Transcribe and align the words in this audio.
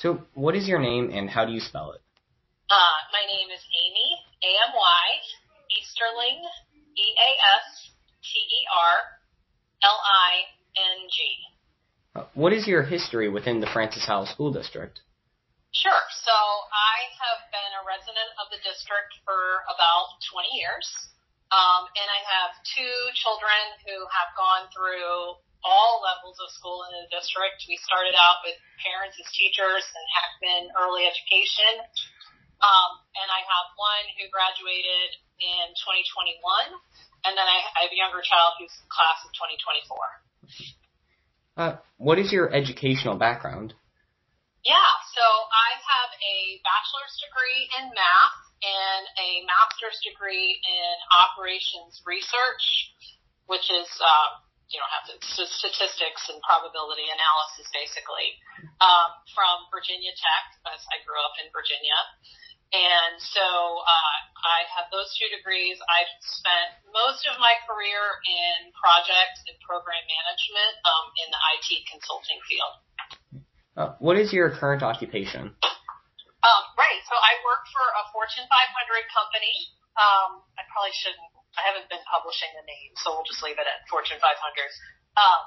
So, 0.00 0.24
what 0.32 0.56
is 0.56 0.64
your 0.66 0.80
name 0.80 1.12
and 1.12 1.28
how 1.28 1.44
do 1.44 1.52
you 1.52 1.60
spell 1.60 1.92
it? 1.92 2.00
Uh, 2.72 2.96
my 3.12 3.20
name 3.28 3.52
is 3.52 3.60
Amy, 3.60 4.16
A-M-Y, 4.40 5.04
Easterling, 5.76 6.40
E-A-S-T-E-R-L-I-N-G. 6.96 7.44
Uh, 12.16 12.24
what 12.32 12.56
is 12.56 12.66
your 12.66 12.80
history 12.82 13.28
within 13.28 13.60
the 13.60 13.68
Francis 13.68 14.08
Howell 14.08 14.24
School 14.24 14.48
District? 14.50 15.04
Sure. 15.76 16.00
So 16.24 16.32
I 16.32 17.12
have 17.20 17.44
been 17.52 17.72
a 17.76 17.84
resident 17.84 18.32
of 18.40 18.48
the 18.48 18.56
district 18.64 19.20
for 19.28 19.68
about 19.68 20.16
20 20.32 20.48
years. 20.56 20.88
Um, 21.52 21.84
and 21.92 22.08
I 22.08 22.24
have 22.40 22.56
two 22.72 22.96
children 23.20 23.76
who 23.84 24.08
have 24.08 24.32
gone 24.32 24.64
through 24.72 25.36
all 25.64 26.00
levels 26.00 26.40
of 26.40 26.48
school 26.52 26.84
in 26.88 26.92
the 27.04 27.08
district. 27.12 27.64
We 27.68 27.76
started 27.80 28.16
out 28.16 28.40
with 28.44 28.56
parents 28.80 29.20
as 29.20 29.28
teachers 29.32 29.84
and 29.84 30.06
Heckman 30.16 30.72
Early 30.76 31.04
Education. 31.04 31.84
Um, 32.60 33.00
and 33.16 33.28
I 33.32 33.40
have 33.40 33.72
one 33.80 34.04
who 34.20 34.28
graduated 34.28 35.16
in 35.40 35.72
2021, 35.80 36.44
and 37.24 37.32
then 37.32 37.48
I, 37.48 37.58
I 37.80 37.88
have 37.88 37.92
a 37.92 37.96
younger 37.96 38.20
child 38.20 38.60
who's 38.60 38.72
in 38.76 38.84
class 38.92 39.24
of 39.24 39.32
2024. 39.32 39.96
Uh, 41.56 41.80
what 41.96 42.20
is 42.20 42.32
your 42.32 42.52
educational 42.52 43.16
background? 43.16 43.72
Yeah, 44.60 44.92
so 45.16 45.24
I 45.24 45.70
have 45.80 46.12
a 46.20 46.60
bachelor's 46.60 47.16
degree 47.24 47.64
in 47.80 47.88
math 47.96 48.36
and 48.60 49.08
a 49.16 49.48
master's 49.48 49.96
degree 50.04 50.52
in 50.52 50.94
operations 51.08 52.04
research, 52.04 52.92
which 53.48 53.72
is, 53.72 53.88
uh, 54.04 54.36
you 54.70 54.78
don't 54.78 54.94
have 54.94 55.06
to, 55.10 55.18
statistics 55.18 56.30
and 56.30 56.38
probability 56.46 57.06
analysis 57.10 57.66
basically, 57.74 58.38
um, 58.78 59.10
from 59.34 59.66
Virginia 59.74 60.14
Tech, 60.14 60.44
because 60.62 60.82
I 60.94 61.02
grew 61.02 61.18
up 61.18 61.34
in 61.42 61.50
Virginia. 61.50 61.98
And 62.70 63.18
so 63.18 63.42
uh, 63.42 64.18
I 64.46 64.62
have 64.78 64.86
those 64.94 65.10
two 65.18 65.26
degrees. 65.34 65.74
I've 65.90 66.14
spent 66.22 66.78
most 66.94 67.26
of 67.26 67.34
my 67.42 67.58
career 67.66 67.98
in 68.22 68.70
project 68.78 69.42
and 69.50 69.58
program 69.58 69.98
management 70.06 70.74
um, 70.86 71.10
in 71.18 71.28
the 71.34 71.40
IT 71.58 71.68
consulting 71.90 72.38
field. 72.46 72.74
Uh, 73.74 73.98
what 73.98 74.14
is 74.14 74.30
your 74.30 74.54
current 74.54 74.86
occupation? 74.86 75.50
Um, 76.46 76.62
right. 76.78 77.00
So 77.10 77.18
I 77.18 77.42
work 77.42 77.66
for 77.74 77.82
a 77.82 78.02
Fortune 78.14 78.46
500 78.46 78.54
company. 79.10 79.54
Um, 79.98 80.46
I 80.54 80.62
probably 80.70 80.94
shouldn't. 80.94 81.39
I 81.58 81.66
haven't 81.66 81.90
been 81.90 82.02
publishing 82.06 82.50
the 82.54 82.66
name, 82.66 82.92
so 83.02 83.14
we'll 83.14 83.26
just 83.26 83.42
leave 83.42 83.58
it 83.58 83.66
at 83.66 83.82
Fortune 83.90 84.18
500. 84.22 84.30
Um, 85.18 85.42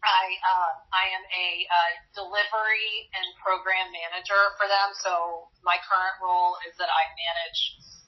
I 0.00 0.24
uh, 0.40 0.72
I 0.96 1.04
am 1.12 1.24
a 1.28 1.48
uh, 1.68 1.92
delivery 2.16 3.12
and 3.12 3.26
program 3.36 3.92
manager 3.92 4.56
for 4.56 4.64
them. 4.64 4.96
So 5.04 5.12
my 5.60 5.76
current 5.84 6.16
role 6.24 6.56
is 6.64 6.72
that 6.80 6.88
I 6.88 7.04
manage 7.12 7.60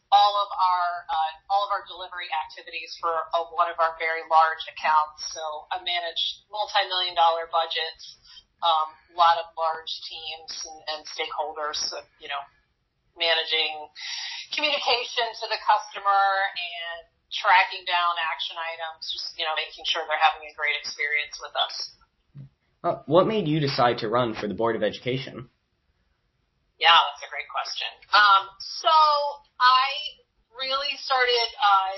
all 0.08 0.36
of 0.40 0.48
our 0.52 0.88
uh, 1.08 1.32
all 1.52 1.68
of 1.68 1.70
our 1.72 1.84
delivery 1.84 2.32
activities 2.32 2.96
for 2.96 3.12
a, 3.12 3.40
one 3.52 3.68
of 3.68 3.76
our 3.76 3.92
very 4.00 4.24
large 4.28 4.64
accounts. 4.72 5.28
So 5.36 5.68
I 5.68 5.84
manage 5.84 6.22
multi-million 6.48 7.12
dollar 7.12 7.48
budgets, 7.52 8.16
um, 8.64 8.88
a 9.12 9.16
lot 9.16 9.36
of 9.36 9.52
large 9.56 9.92
teams 10.08 10.52
and, 10.64 10.80
and 10.96 11.00
stakeholders. 11.04 11.76
So, 11.92 12.00
you 12.20 12.28
know, 12.32 12.40
managing 13.16 13.88
communication 14.52 15.26
to 15.40 15.46
the 15.48 15.60
customer 15.64 16.24
and 16.52 17.08
tracking 17.32 17.84
down 17.88 18.12
action 18.20 18.56
items, 18.60 19.08
just, 19.08 19.32
you 19.40 19.44
know, 19.48 19.56
making 19.56 19.84
sure 19.88 20.04
they're 20.04 20.20
having 20.20 20.44
a 20.44 20.54
great 20.54 20.76
experience 20.76 21.40
with 21.40 21.54
us. 21.56 21.74
Uh, 22.84 23.00
what 23.06 23.24
made 23.24 23.48
you 23.48 23.62
decide 23.62 23.96
to 24.02 24.10
run 24.10 24.34
for 24.36 24.50
the 24.50 24.56
Board 24.56 24.76
of 24.76 24.82
Education? 24.82 25.48
Yeah, 26.76 26.98
that's 26.98 27.22
a 27.24 27.30
great 27.30 27.46
question. 27.46 27.88
Um, 28.10 28.50
so 28.58 28.92
I 29.62 29.86
really 30.58 30.92
started 30.98 31.48
uh, 31.62 31.94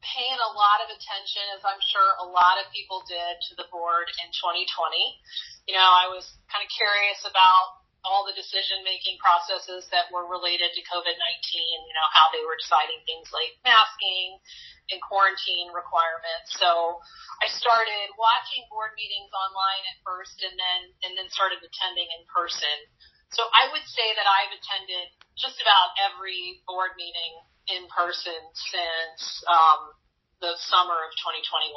paying 0.00 0.40
a 0.40 0.50
lot 0.56 0.80
of 0.82 0.88
attention, 0.88 1.44
as 1.52 1.62
I'm 1.62 1.78
sure 1.84 2.08
a 2.24 2.26
lot 2.26 2.56
of 2.58 2.66
people 2.72 3.04
did, 3.04 3.38
to 3.50 3.60
the 3.60 3.68
board 3.68 4.08
in 4.24 4.28
2020. 4.32 4.66
You 5.68 5.76
know, 5.76 5.84
I 5.84 6.08
was 6.08 6.26
kind 6.48 6.64
of 6.64 6.70
curious 6.72 7.22
about 7.28 7.81
all 8.02 8.26
the 8.26 8.34
decision 8.34 8.82
making 8.82 9.14
processes 9.22 9.86
that 9.94 10.10
were 10.10 10.26
related 10.26 10.74
to 10.74 10.80
COVID 10.90 11.14
19, 11.14 11.18
you 11.18 11.94
know, 11.94 12.08
how 12.10 12.26
they 12.34 12.42
were 12.42 12.58
deciding 12.58 12.98
things 13.06 13.30
like 13.30 13.54
masking 13.62 14.38
and 14.90 14.98
quarantine 14.98 15.70
requirements. 15.70 16.58
So 16.58 16.98
I 17.38 17.46
started 17.46 18.10
watching 18.18 18.66
board 18.66 18.98
meetings 18.98 19.30
online 19.30 19.84
at 19.94 19.98
first 20.02 20.42
and 20.42 20.54
then, 20.58 20.80
and 21.06 21.12
then 21.14 21.30
started 21.30 21.62
attending 21.62 22.10
in 22.10 22.22
person. 22.26 22.76
So 23.30 23.46
I 23.54 23.70
would 23.70 23.86
say 23.86 24.12
that 24.18 24.26
I've 24.26 24.52
attended 24.52 25.14
just 25.38 25.62
about 25.62 25.94
every 26.02 26.60
board 26.68 26.98
meeting 26.98 27.32
in 27.70 27.86
person 27.88 28.36
since, 28.58 29.46
um, 29.46 29.94
the 30.42 30.58
summer 30.58 30.98
of 31.06 31.14
2021. 31.22 31.70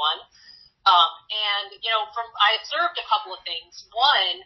Um, 0.86 1.12
and 1.34 1.68
you 1.82 1.90
know, 1.90 2.06
from 2.14 2.30
I 2.38 2.62
observed 2.62 2.98
a 3.02 3.10
couple 3.10 3.34
of 3.34 3.42
things. 3.42 3.90
One 3.90 4.38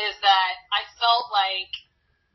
is 0.00 0.16
that 0.24 0.54
I 0.72 0.88
felt 0.96 1.28
like 1.28 1.72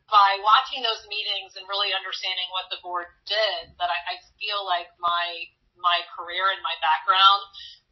by 0.08 0.40
watching 0.40 0.86
those 0.86 1.04
meetings 1.10 1.58
and 1.60 1.68
really 1.68 1.92
understanding 1.92 2.48
what 2.54 2.70
the 2.72 2.80
board 2.80 3.12
did, 3.28 3.76
that 3.82 3.90
I, 3.92 4.00
I 4.14 4.16
feel 4.38 4.62
like 4.64 4.94
my 5.02 5.50
my 5.78 6.06
career 6.14 6.54
and 6.54 6.62
my 6.62 6.74
background 6.82 7.42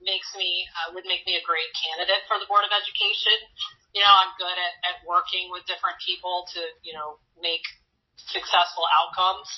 makes 0.02 0.30
me 0.38 0.70
uh, 0.70 0.94
would 0.94 1.09
make 1.09 1.26
me 1.26 1.38
a 1.38 1.44
great 1.44 1.70
candidate 1.74 2.24
for 2.30 2.38
the 2.38 2.46
board 2.46 2.62
of 2.62 2.72
education. 2.72 3.36
You 3.97 4.06
know, 4.06 4.14
I'm 4.14 4.38
good 4.38 4.53
at, 4.53 4.74
at 4.86 4.97
working 5.08 5.50
with 5.50 5.66
different 5.66 5.97
people 5.97 6.46
to 6.53 6.62
you 6.86 6.94
know 6.94 7.18
make 7.42 7.66
successful 8.16 8.86
outcomes. 9.02 9.50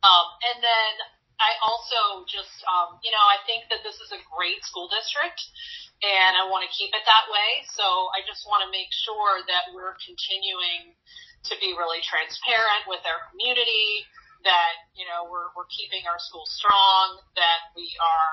Um, 0.00 0.26
and 0.54 0.64
then 0.64 0.92
I 1.40 1.56
also 1.64 2.28
just, 2.28 2.52
um, 2.68 3.00
you 3.00 3.08
know, 3.08 3.24
I 3.32 3.40
think 3.48 3.72
that 3.72 3.80
this 3.80 3.96
is 4.04 4.12
a 4.12 4.20
great 4.28 4.60
school 4.60 4.92
district 4.92 5.40
and 6.04 6.36
I 6.36 6.44
want 6.52 6.68
to 6.68 6.70
keep 6.70 6.92
it 6.92 7.04
that 7.08 7.26
way. 7.32 7.64
So 7.72 7.84
I 8.12 8.20
just 8.28 8.44
want 8.44 8.60
to 8.64 8.68
make 8.68 8.92
sure 8.92 9.40
that 9.48 9.72
we're 9.72 9.96
continuing 10.04 10.92
to 11.48 11.56
be 11.56 11.72
really 11.72 12.04
transparent 12.04 12.84
with 12.84 13.00
our 13.08 13.32
community, 13.32 14.04
that, 14.44 14.92
you 14.92 15.08
know, 15.08 15.28
we're, 15.32 15.48
we're 15.56 15.68
keeping 15.72 16.04
our 16.04 16.20
school 16.20 16.44
strong, 16.44 17.20
that 17.40 17.72
we 17.72 17.88
are 17.96 18.30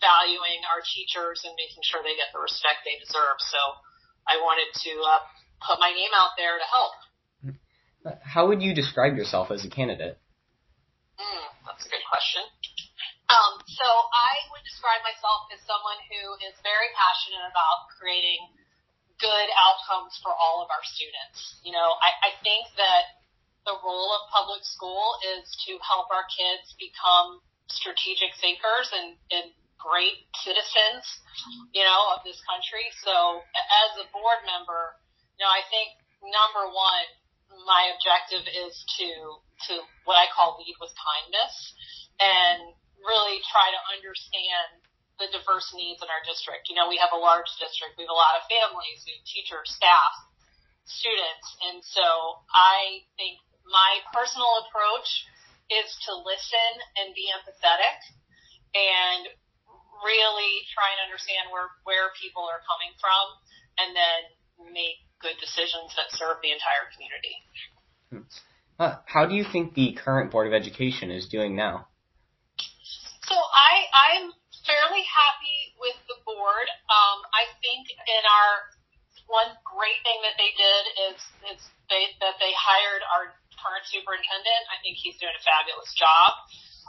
valuing 0.00 0.60
our 0.68 0.84
teachers 0.84 1.44
and 1.48 1.56
making 1.56 1.80
sure 1.84 2.04
they 2.04 2.16
get 2.16 2.28
the 2.36 2.40
respect 2.40 2.84
they 2.84 3.00
deserve. 3.00 3.40
So 3.40 3.60
I 4.28 4.36
wanted 4.40 4.68
to 4.84 4.92
uh, 5.00 5.24
put 5.64 5.80
my 5.80 5.92
name 5.92 6.12
out 6.12 6.36
there 6.36 6.60
to 6.60 6.68
help. 6.68 6.92
How 8.24 8.48
would 8.48 8.60
you 8.60 8.76
describe 8.76 9.16
yourself 9.16 9.50
as 9.52 9.64
a 9.64 9.68
candidate? 9.68 10.20
Mm, 11.20 11.44
that's 11.68 11.84
a 11.84 11.90
good 11.92 12.04
question. 12.08 12.40
Um, 13.28 13.60
so 13.68 13.86
I 13.86 14.32
would 14.50 14.64
describe 14.64 15.04
myself 15.04 15.52
as 15.52 15.60
someone 15.68 16.00
who 16.08 16.34
is 16.48 16.56
very 16.64 16.88
passionate 16.96 17.44
about 17.46 17.92
creating 18.00 18.40
good 19.20 19.48
outcomes 19.54 20.16
for 20.24 20.32
all 20.32 20.64
of 20.64 20.72
our 20.72 20.82
students. 20.82 21.60
You 21.60 21.76
know, 21.76 21.94
I, 22.00 22.32
I 22.32 22.40
think 22.40 22.72
that 22.80 23.20
the 23.68 23.76
role 23.84 24.10
of 24.16 24.32
public 24.32 24.64
school 24.64 25.20
is 25.36 25.44
to 25.68 25.76
help 25.84 26.08
our 26.08 26.24
kids 26.32 26.72
become 26.80 27.44
strategic 27.68 28.32
thinkers 28.40 28.88
and, 28.96 29.14
and 29.30 29.52
great 29.76 30.24
citizens, 30.40 31.04
you 31.76 31.84
know, 31.84 32.00
of 32.16 32.24
this 32.24 32.40
country. 32.48 32.88
So 33.04 33.44
as 33.54 33.90
a 34.00 34.08
board 34.10 34.40
member, 34.48 34.96
you 35.36 35.44
know, 35.44 35.52
I 35.52 35.62
think 35.68 36.00
number 36.24 36.72
one, 36.72 37.06
my 37.68 37.92
objective 37.92 38.48
is 38.48 38.72
to 38.98 39.38
to 39.68 39.74
what 40.08 40.16
I 40.16 40.30
call 40.32 40.56
lead 40.60 40.76
with 40.80 40.92
kindness 40.96 41.54
and 42.20 42.72
really 43.00 43.40
try 43.48 43.68
to 43.68 43.80
understand 43.92 44.84
the 45.20 45.28
diverse 45.32 45.68
needs 45.76 46.00
in 46.00 46.08
our 46.08 46.24
district. 46.24 46.72
You 46.72 46.76
know, 46.80 46.88
we 46.88 46.96
have 46.96 47.12
a 47.12 47.20
large 47.20 47.48
district. 47.60 48.00
We 48.00 48.08
have 48.08 48.12
a 48.12 48.16
lot 48.16 48.40
of 48.40 48.48
families, 48.48 49.04
we 49.04 49.20
have 49.20 49.26
teachers, 49.28 49.68
staff, 49.68 50.14
students. 50.88 51.46
And 51.68 51.84
so 51.84 52.40
I 52.52 53.04
think 53.20 53.36
my 53.68 54.00
personal 54.16 54.64
approach 54.66 55.28
is 55.68 55.88
to 56.08 56.12
listen 56.24 56.72
and 56.98 57.12
be 57.12 57.28
empathetic 57.30 57.98
and 58.74 59.28
really 60.00 60.64
try 60.72 60.88
and 60.96 61.04
understand 61.04 61.52
where, 61.52 61.68
where 61.84 62.10
people 62.16 62.48
are 62.48 62.64
coming 62.64 62.90
from 62.96 63.24
and 63.78 63.92
then 63.92 64.20
make 64.72 65.04
good 65.20 65.36
decisions 65.38 65.92
that 65.94 66.08
serve 66.16 66.40
the 66.40 66.50
entire 66.50 66.88
community. 66.96 67.36
Hmm. 68.08 68.26
Hmm. 68.80 68.88
Uh, 68.88 68.96
how 69.04 69.28
do 69.28 69.36
you 69.36 69.44
think 69.44 69.76
the 69.76 69.92
current 69.92 70.32
Board 70.32 70.48
of 70.48 70.56
Education 70.56 71.12
is 71.12 71.28
doing 71.28 71.52
now? 71.54 71.92
So 73.28 73.36
I, 73.36 73.84
I'm 73.92 74.32
fairly 74.64 75.04
happy 75.04 75.76
with 75.76 76.00
the 76.08 76.16
board. 76.24 76.68
Um, 76.88 77.18
I 77.36 77.44
think 77.60 77.92
in 77.92 78.24
our 78.24 78.52
one 79.28 79.52
great 79.62 80.00
thing 80.02 80.18
that 80.26 80.34
they 80.40 80.50
did 80.56 80.82
is, 81.12 81.18
is 81.54 81.60
they, 81.92 82.10
that 82.24 82.40
they 82.40 82.50
hired 82.56 83.04
our 83.14 83.36
current 83.60 83.84
superintendent. 83.86 84.62
I 84.72 84.80
think 84.82 84.96
he's 84.96 85.20
doing 85.20 85.36
a 85.36 85.42
fabulous 85.44 85.92
job. 85.94 86.34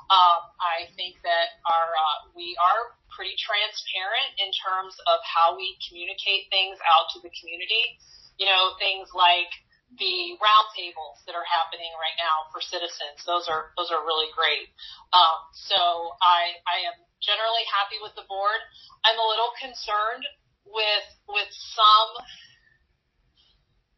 Um, 0.09 0.49
I 0.57 0.89
think 0.97 1.19
that 1.21 1.61
our 1.67 1.87
uh, 1.93 2.17
we 2.33 2.57
are 2.57 2.97
pretty 3.13 3.37
transparent 3.37 4.33
in 4.41 4.49
terms 4.55 4.97
of 5.05 5.21
how 5.21 5.53
we 5.53 5.77
communicate 5.85 6.49
things 6.49 6.81
out 6.81 7.11
to 7.13 7.21
the 7.21 7.29
community. 7.37 8.01
You 8.41 8.49
know, 8.49 8.73
things 8.81 9.13
like 9.13 9.51
the 9.99 10.39
roundtables 10.39 11.19
that 11.27 11.35
are 11.35 11.43
happening 11.43 11.91
right 11.99 12.15
now 12.15 12.47
for 12.51 12.63
citizens. 12.63 13.19
Those 13.27 13.51
are 13.51 13.75
those 13.75 13.91
are 13.91 13.99
really 14.07 14.31
great. 14.31 14.71
Um, 15.11 15.39
so 15.67 15.79
I 16.23 16.55
I 16.63 16.87
am 16.87 16.97
generally 17.19 17.67
happy 17.67 17.99
with 17.99 18.15
the 18.15 18.23
board. 18.27 18.61
I'm 19.03 19.19
a 19.19 19.27
little 19.27 19.51
concerned 19.59 20.23
with 20.63 21.07
with 21.27 21.51
some 21.51 22.11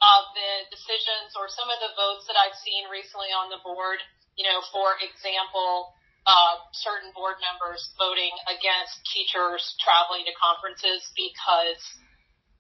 of 0.02 0.24
the 0.36 0.52
decisions 0.74 1.38
or 1.38 1.48
some 1.48 1.70
of 1.70 1.80
the 1.80 1.94
votes 1.96 2.26
that 2.28 2.36
I've 2.36 2.58
seen 2.60 2.90
recently 2.90 3.32
on 3.32 3.54
the 3.54 3.62
board. 3.62 4.02
You 4.34 4.50
know, 4.50 4.66
for 4.74 4.98
example, 4.98 5.94
uh, 6.26 6.58
certain 6.74 7.14
board 7.14 7.38
members 7.38 7.94
voting 8.02 8.34
against 8.50 8.98
teachers 9.14 9.62
traveling 9.78 10.26
to 10.26 10.34
conferences 10.42 11.06
because 11.14 11.82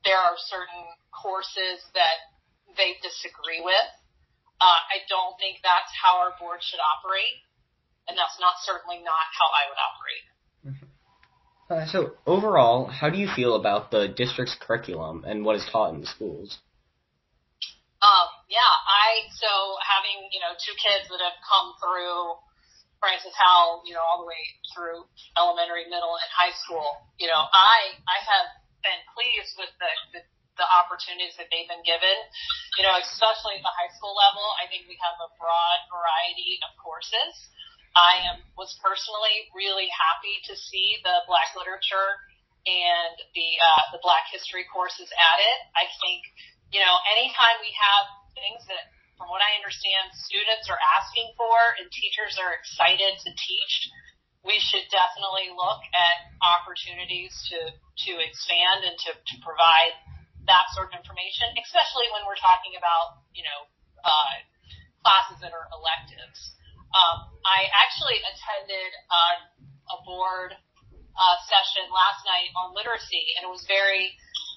there 0.05 0.19
are 0.19 0.35
certain 0.37 0.83
courses 1.15 1.81
that 1.95 2.32
they 2.77 2.97
disagree 3.01 3.61
with. 3.61 3.89
Uh, 4.61 4.79
I 4.79 5.03
don't 5.09 5.35
think 5.41 5.59
that's 5.59 5.91
how 5.91 6.23
our 6.23 6.33
board 6.39 6.63
should 6.63 6.79
operate, 6.79 7.35
and 8.07 8.15
that's 8.15 8.37
not 8.39 8.61
certainly 8.63 9.03
not 9.03 9.25
how 9.33 9.47
I 9.51 9.63
would 9.67 9.81
operate. 9.81 10.25
Mm-hmm. 10.63 10.89
Uh, 11.69 11.85
so 11.89 11.99
overall, 12.27 12.85
how 12.85 13.09
do 13.09 13.17
you 13.17 13.27
feel 13.27 13.55
about 13.55 13.89
the 13.89 14.07
district's 14.07 14.55
curriculum 14.59 15.23
and 15.25 15.43
what 15.43 15.55
is 15.55 15.65
taught 15.71 15.93
in 15.93 16.01
the 16.01 16.07
schools? 16.07 16.59
Um, 18.03 18.27
yeah, 18.51 18.59
I 18.83 19.31
so 19.31 19.47
having 19.79 20.27
you 20.35 20.43
know 20.43 20.51
two 20.59 20.75
kids 20.75 21.07
that 21.07 21.23
have 21.23 21.39
come 21.39 21.71
through 21.79 22.35
Francis 22.99 23.31
Howell, 23.35 23.83
you 23.87 23.95
know, 23.95 24.03
all 24.03 24.23
the 24.23 24.27
way 24.27 24.43
through 24.75 25.07
elementary, 25.39 25.87
middle, 25.87 26.15
and 26.15 26.29
high 26.31 26.55
school. 26.63 26.83
You 27.15 27.31
know, 27.31 27.41
I 27.51 27.95
I 28.07 28.17
have 28.27 28.47
been 28.83 29.01
pleased 29.15 29.55
with 29.55 29.71
the, 29.79 29.91
the 30.15 30.21
the 30.57 30.67
opportunities 30.81 31.33
that 31.41 31.49
they've 31.49 31.69
been 31.69 31.83
given. 31.85 32.17
You 32.77 32.85
know, 32.85 32.95
especially 32.97 33.57
at 33.59 33.63
the 33.65 33.73
high 33.73 33.91
school 33.97 34.13
level, 34.13 34.45
I 34.61 34.69
think 34.69 34.85
we 34.85 34.97
have 35.01 35.17
a 35.17 35.29
broad 35.37 35.79
variety 35.89 36.61
of 36.65 36.73
courses. 36.81 37.33
I 37.93 38.25
am 38.33 38.41
was 38.57 38.73
personally 38.81 39.53
really 39.53 39.85
happy 39.93 40.41
to 40.49 40.53
see 40.57 40.97
the 41.05 41.25
Black 41.29 41.53
literature 41.53 42.17
and 42.65 43.13
the 43.37 43.49
uh, 43.61 43.83
the 43.93 44.01
Black 44.01 44.25
history 44.33 44.65
courses 44.69 45.09
added. 45.13 45.57
I 45.77 45.85
think 46.01 46.25
you 46.73 46.81
know 46.81 46.95
anytime 47.13 47.61
we 47.61 47.69
have 47.77 48.05
things 48.33 48.65
that, 48.65 48.89
from 49.13 49.29
what 49.29 49.45
I 49.45 49.53
understand, 49.61 50.09
students 50.25 50.65
are 50.73 50.81
asking 50.97 51.37
for 51.37 51.53
and 51.77 51.85
teachers 51.93 52.41
are 52.41 52.57
excited 52.57 53.13
to 53.13 53.29
teach, 53.37 53.73
we 54.41 54.57
should 54.57 54.89
definitely 54.89 55.53
look 55.53 55.85
at 55.93 56.33
opportunities 56.41 57.29
to 57.53 57.77
to 58.09 58.11
expand 58.25 58.89
and 58.89 58.97
to, 59.05 59.11
to 59.13 59.35
provide 59.45 59.93
that 60.47 60.65
sort 60.75 60.91
of 60.91 60.93
information, 60.99 61.47
especially 61.59 62.07
when 62.11 62.27
we're 62.27 62.39
talking 62.39 62.75
about, 62.75 63.23
you 63.31 63.43
know, 63.43 63.59
uh, 64.03 64.33
classes 65.03 65.39
that 65.43 65.51
are 65.51 65.67
electives. 65.71 66.55
Um, 66.93 67.33
I 67.43 67.67
actually 67.73 68.21
attended 68.21 68.91
a 69.89 69.97
board 70.05 70.53
uh, 71.13 71.37
session 71.49 71.89
last 71.89 72.21
night 72.25 72.49
on 72.57 72.73
literacy, 72.73 73.33
and 73.37 73.45
it 73.45 73.51
was 73.51 73.65
very 73.65 74.13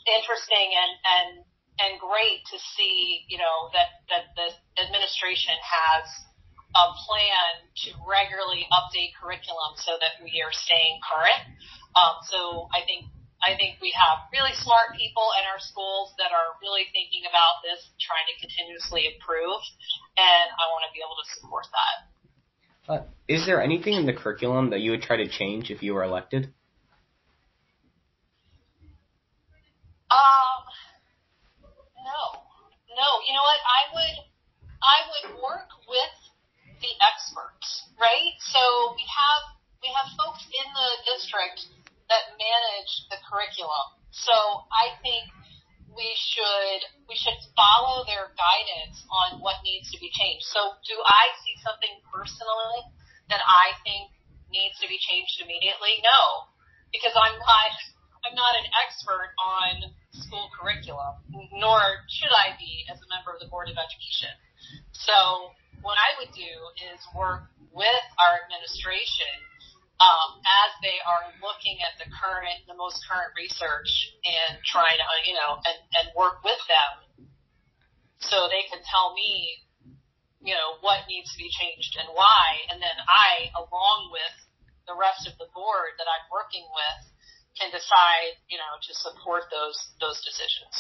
interesting 0.06 0.68
and 0.72 0.92
and 1.04 1.28
and 1.76 1.92
great 2.00 2.40
to 2.48 2.56
see, 2.76 3.24
you 3.28 3.36
know, 3.36 3.68
that 3.72 4.04
that 4.08 4.32
the 4.36 4.48
administration 4.80 5.56
has 5.60 6.04
a 6.76 6.86
plan 7.08 7.64
to 7.84 7.88
regularly 8.04 8.68
update 8.68 9.16
curriculum 9.16 9.72
so 9.80 9.96
that 10.00 10.20
we 10.20 10.44
are 10.44 10.52
staying 10.52 11.00
current. 11.04 11.56
Um, 11.96 12.20
so 12.28 12.68
I 12.72 12.84
think 12.84 13.08
I 13.46 13.54
think 13.54 13.78
we 13.78 13.94
have 13.94 14.26
really 14.34 14.50
smart 14.58 14.98
people 14.98 15.22
in 15.38 15.46
our 15.46 15.62
schools 15.62 16.10
that 16.18 16.34
are 16.34 16.58
really 16.58 16.90
thinking 16.90 17.22
about 17.30 17.62
this, 17.62 17.78
trying 18.02 18.26
to 18.26 18.34
continuously 18.42 19.06
improve, 19.06 19.62
and 20.18 20.46
I 20.50 20.66
want 20.74 20.82
to 20.82 20.90
be 20.90 20.98
able 20.98 21.14
to 21.14 21.26
support 21.38 21.70
that. 21.70 21.96
Uh, 22.90 23.02
is 23.30 23.46
there 23.46 23.62
anything 23.62 23.94
in 23.94 24.06
the 24.06 24.12
curriculum 24.12 24.74
that 24.74 24.82
you 24.82 24.90
would 24.90 25.02
try 25.06 25.22
to 25.22 25.30
change 25.30 25.70
if 25.70 25.78
you 25.78 25.94
were 25.94 26.02
elected? 26.02 26.50
Um, 30.10 30.60
no, 32.02 32.42
no. 32.98 33.08
You 33.26 33.32
know 33.34 33.46
what? 33.46 33.60
I 33.62 33.82
would, 33.94 34.16
I 34.82 34.98
would 35.06 35.26
work 35.38 35.70
with 35.86 36.14
the 36.82 36.92
experts, 36.98 37.90
right? 37.94 38.34
So 38.54 38.94
we 38.98 39.06
have 39.06 39.54
we 39.82 39.90
have 39.94 40.10
folks 40.18 40.42
in 40.46 40.66
the 40.66 40.90
district 41.14 41.85
that 42.08 42.34
manage 42.38 42.92
the 43.10 43.18
curriculum. 43.26 43.98
So 44.10 44.32
I 44.70 44.96
think 45.02 45.28
we 45.96 46.12
should 46.14 46.80
we 47.08 47.16
should 47.16 47.36
follow 47.56 48.04
their 48.04 48.30
guidance 48.36 49.00
on 49.08 49.40
what 49.40 49.64
needs 49.64 49.88
to 49.90 49.98
be 49.98 50.12
changed. 50.12 50.44
So 50.52 50.76
do 50.84 50.96
I 51.00 51.24
see 51.42 51.56
something 51.64 51.94
personally 52.12 52.80
that 53.32 53.40
I 53.42 53.74
think 53.82 54.12
needs 54.52 54.76
to 54.84 54.86
be 54.86 55.00
changed 55.00 55.40
immediately? 55.40 56.04
No, 56.04 56.52
because 56.92 57.16
I'm 57.16 57.36
not 57.40 57.72
I'm 58.26 58.36
not 58.36 58.54
an 58.58 58.66
expert 58.82 59.32
on 59.38 59.72
school 60.10 60.50
curriculum, 60.52 61.22
nor 61.54 61.80
should 62.10 62.32
I 62.34 62.58
be 62.58 62.84
as 62.90 62.98
a 62.98 63.08
member 63.08 63.30
of 63.30 63.38
the 63.38 63.46
Board 63.46 63.70
of 63.70 63.78
Education. 63.78 64.34
So 64.90 65.54
what 65.86 65.94
I 65.94 66.18
would 66.18 66.34
do 66.34 66.52
is 66.90 66.98
work 67.14 67.46
with 67.70 68.04
our 68.18 68.42
administration 68.42 69.30
um, 69.96 70.40
as 70.44 70.70
they 70.84 71.00
are 71.00 71.32
looking 71.40 71.80
at 71.80 71.96
the 71.96 72.08
current, 72.12 72.60
the 72.68 72.76
most 72.76 73.00
current 73.08 73.32
research 73.32 73.88
and 74.28 74.60
trying 74.60 74.96
to, 75.00 75.06
you 75.24 75.32
know, 75.32 75.56
and, 75.56 75.78
and 75.96 76.06
work 76.12 76.44
with 76.44 76.60
them 76.68 77.28
so 78.20 78.48
they 78.52 78.68
can 78.68 78.84
tell 78.84 79.16
me, 79.16 79.64
you 80.44 80.52
know, 80.52 80.76
what 80.84 81.08
needs 81.08 81.32
to 81.32 81.38
be 81.40 81.48
changed 81.48 81.96
and 81.96 82.12
why. 82.12 82.44
And 82.68 82.76
then 82.76 82.96
I, 83.08 83.48
along 83.56 84.12
with 84.12 84.36
the 84.84 84.94
rest 84.94 85.24
of 85.24 85.34
the 85.40 85.48
board 85.56 85.96
that 85.96 86.08
I'm 86.08 86.28
working 86.28 86.68
with, 86.68 87.00
can 87.56 87.72
decide, 87.72 88.36
you 88.52 88.60
know, 88.60 88.76
to 88.76 88.92
support 88.92 89.48
those, 89.48 89.80
those 89.96 90.20
decisions. 90.20 90.76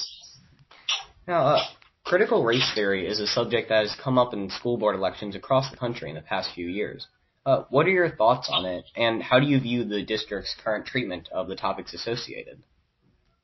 Now, 1.24 1.56
uh, 1.56 1.64
critical 2.04 2.44
race 2.44 2.70
theory 2.74 3.08
is 3.08 3.18
a 3.18 3.26
subject 3.26 3.72
that 3.72 3.88
has 3.88 3.96
come 3.96 4.18
up 4.18 4.34
in 4.36 4.50
school 4.50 4.76
board 4.76 4.94
elections 4.94 5.34
across 5.34 5.70
the 5.70 5.76
country 5.76 6.12
in 6.12 6.16
the 6.16 6.22
past 6.22 6.50
few 6.54 6.68
years. 6.68 7.08
Uh, 7.46 7.62
what 7.70 7.86
are 7.86 7.94
your 7.94 8.10
thoughts 8.10 8.50
on 8.50 8.66
it, 8.66 8.82
and 8.98 9.22
how 9.22 9.38
do 9.38 9.46
you 9.46 9.62
view 9.62 9.86
the 9.86 10.02
district's 10.02 10.50
current 10.58 10.82
treatment 10.82 11.30
of 11.30 11.46
the 11.46 11.54
topics 11.54 11.94
associated? 11.94 12.58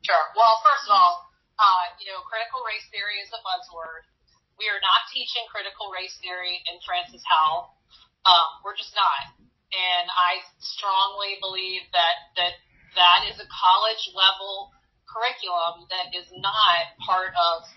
Sure. 0.03 0.27
Well, 0.35 0.59
first 0.67 0.91
of 0.91 0.99
all, 0.99 1.31
uh, 1.55 1.87
you 2.03 2.11
know, 2.11 2.19
critical 2.27 2.67
race 2.67 2.83
theory 2.91 3.23
is 3.23 3.31
a 3.31 3.39
buzzword. 3.47 4.03
We 4.59 4.67
are 4.67 4.83
not 4.83 5.07
teaching 5.15 5.47
critical 5.47 5.95
race 5.95 6.19
theory 6.19 6.59
in 6.67 6.83
Francis 6.83 7.23
Howell. 7.23 7.79
Um, 8.27 8.67
we're 8.67 8.75
just 8.75 8.91
not. 8.99 9.39
And 9.71 10.11
I 10.11 10.43
strongly 10.59 11.39
believe 11.39 11.87
that 11.95 12.35
that 12.43 12.59
that 12.99 13.31
is 13.31 13.39
a 13.39 13.47
college 13.47 14.05
level 14.19 14.75
curriculum 15.07 15.87
that 15.95 16.11
is 16.11 16.27
not 16.43 16.91
part 17.07 17.39
of 17.39 17.71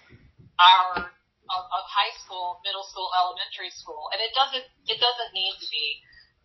our 0.57 1.13
of, 1.53 1.61
of 1.69 1.83
high 1.85 2.13
school, 2.25 2.57
middle 2.65 2.83
school, 2.89 3.13
elementary 3.13 3.69
school, 3.69 4.09
and 4.09 4.17
it 4.17 4.33
doesn't 4.33 4.65
it 4.89 4.97
doesn't 4.97 5.31
need 5.37 5.53
to 5.61 5.69
be 5.69 6.01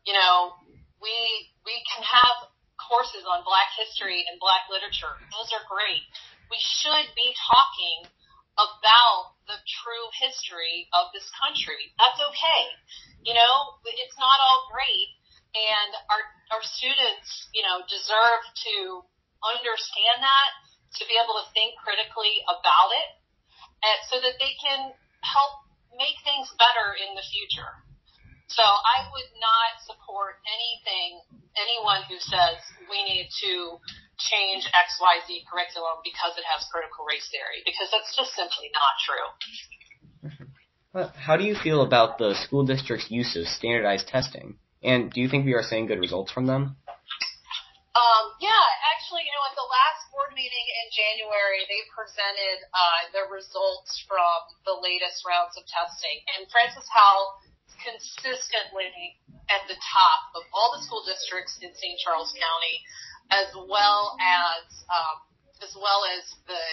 you 0.06 0.14
know, 0.14 0.56
we 1.00 1.14
we 1.64 1.76
can 1.88 2.02
have 2.04 2.50
courses 2.80 3.24
on 3.28 3.44
Black 3.44 3.68
history 3.76 4.24
and 4.28 4.40
Black 4.40 4.66
literature. 4.72 5.12
Those 5.32 5.52
are 5.52 5.64
great. 5.68 6.04
We 6.48 6.58
should 6.58 7.08
be 7.14 7.30
talking 7.36 8.10
about 8.56 9.38
the 9.46 9.58
true 9.82 10.06
history 10.18 10.90
of 10.92 11.12
this 11.14 11.26
country. 11.38 11.92
That's 11.96 12.18
okay. 12.18 12.62
You 13.22 13.36
know, 13.36 13.80
it's 13.84 14.16
not 14.16 14.40
all 14.40 14.68
great, 14.72 15.08
and 15.54 15.90
our 16.08 16.22
our 16.56 16.64
students, 16.64 17.48
you 17.52 17.62
know, 17.62 17.84
deserve 17.86 18.42
to 18.66 19.04
understand 19.44 20.18
that, 20.20 20.50
to 21.00 21.02
be 21.06 21.16
able 21.16 21.36
to 21.40 21.46
think 21.52 21.76
critically 21.80 22.42
about 22.48 22.90
it, 22.96 23.08
and 23.84 23.98
so 24.08 24.16
that 24.20 24.36
they 24.40 24.56
can 24.58 24.92
help 25.22 25.52
make 25.96 26.16
things 26.24 26.48
better 26.56 26.96
in 26.96 27.12
the 27.14 27.24
future. 27.28 27.89
So 28.50 28.66
I 28.66 29.06
would 29.14 29.30
not 29.38 29.78
support 29.86 30.42
anything, 30.42 31.22
anyone 31.54 32.02
who 32.10 32.18
says 32.18 32.58
we 32.90 32.98
need 33.06 33.30
to 33.46 33.78
change 34.18 34.66
XYZ 34.66 35.46
curriculum 35.46 36.02
because 36.02 36.34
it 36.34 36.42
has 36.50 36.66
critical 36.66 37.06
race 37.06 37.30
theory, 37.30 37.62
because 37.62 37.86
that's 37.94 38.10
just 38.18 38.34
simply 38.34 38.74
not 38.74 38.94
true. 39.06 39.28
How 41.14 41.38
do 41.38 41.46
you 41.46 41.54
feel 41.54 41.86
about 41.86 42.18
the 42.18 42.34
school 42.34 42.66
district's 42.66 43.06
use 43.06 43.38
of 43.38 43.46
standardized 43.46 44.10
testing? 44.10 44.58
And 44.82 45.14
do 45.14 45.22
you 45.22 45.30
think 45.30 45.46
we 45.46 45.54
are 45.54 45.62
seeing 45.62 45.86
good 45.86 46.02
results 46.02 46.34
from 46.34 46.50
them? 46.50 46.74
Um, 47.94 48.24
yeah, 48.42 48.64
actually, 48.90 49.22
you 49.22 49.34
know, 49.34 49.46
at 49.46 49.54
the 49.54 49.66
last 49.70 50.10
board 50.10 50.34
meeting 50.34 50.66
in 50.82 50.86
January, 50.90 51.62
they 51.70 51.82
presented 51.94 52.66
uh, 52.74 53.00
the 53.14 53.24
results 53.30 54.02
from 54.10 54.38
the 54.66 54.74
latest 54.74 55.22
rounds 55.22 55.54
of 55.54 55.62
testing. 55.70 56.22
And 56.34 56.50
Francis 56.50 56.86
Howell 56.90 57.38
consistently 57.82 59.18
at 59.50 59.66
the 59.66 59.76
top 59.80 60.20
of 60.38 60.46
all 60.54 60.72
the 60.76 60.82
school 60.86 61.02
districts 61.02 61.58
in 61.60 61.74
St. 61.74 61.98
Charles 62.00 62.30
County, 62.36 62.76
as 63.34 63.50
well 63.56 64.16
as 64.22 64.62
um, 64.88 65.16
as 65.60 65.72
well 65.76 66.06
as 66.16 66.24
the 66.46 66.64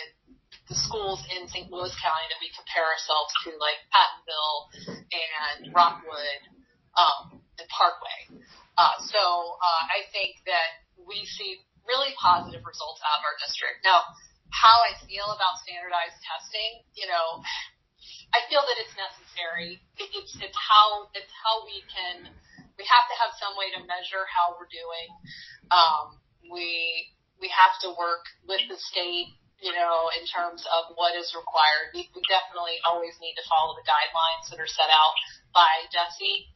the 0.67 0.75
schools 0.75 1.23
in 1.31 1.47
St. 1.47 1.71
Louis 1.71 1.91
County 2.03 2.27
that 2.27 2.39
we 2.43 2.51
compare 2.51 2.83
ourselves 2.83 3.31
to, 3.47 3.55
like 3.55 3.79
Pattonville 3.87 4.59
and 5.15 5.71
Rockwood 5.71 6.41
um, 6.99 7.39
and 7.55 7.67
Parkway. 7.71 8.43
Uh, 8.75 8.95
so 9.07 9.21
uh, 9.63 9.83
I 9.87 10.05
think 10.11 10.35
that 10.43 10.85
we 11.07 11.23
see 11.23 11.63
really 11.87 12.11
positive 12.19 12.59
results 12.67 12.99
out 13.07 13.23
of 13.23 13.23
our 13.23 13.37
district. 13.39 13.79
Now, 13.87 14.03
how 14.51 14.75
I 14.83 14.95
feel 15.07 15.27
about 15.31 15.59
standardized 15.63 16.19
testing, 16.19 16.83
you 16.99 17.07
know, 17.07 17.39
I 18.33 18.43
feel 18.49 18.61
that 18.63 18.77
it's 18.81 18.95
necessary. 18.95 19.81
It's 19.97 20.57
how 20.57 21.07
it's 21.13 21.33
how 21.43 21.65
we 21.65 21.83
can. 21.89 22.29
We 22.77 22.85
have 22.85 23.05
to 23.09 23.15
have 23.17 23.33
some 23.41 23.57
way 23.57 23.73
to 23.73 23.81
measure 23.89 24.23
how 24.29 24.53
we're 24.55 24.69
doing. 24.69 25.09
Um, 25.73 26.21
we 26.51 27.09
we 27.41 27.49
have 27.53 27.77
to 27.85 27.93
work 27.97 28.25
with 28.45 28.61
the 28.69 28.77
state, 28.77 29.33
you 29.61 29.73
know, 29.73 30.09
in 30.17 30.25
terms 30.29 30.65
of 30.69 30.93
what 30.97 31.13
is 31.17 31.33
required. 31.37 31.93
We, 31.93 32.09
we 32.13 32.21
definitely 32.29 32.77
always 32.85 33.13
need 33.21 33.37
to 33.37 33.45
follow 33.49 33.73
the 33.77 33.85
guidelines 33.85 34.49
that 34.53 34.59
are 34.61 34.69
set 34.69 34.89
out 34.89 35.15
by 35.53 35.69
DESE. 35.93 36.49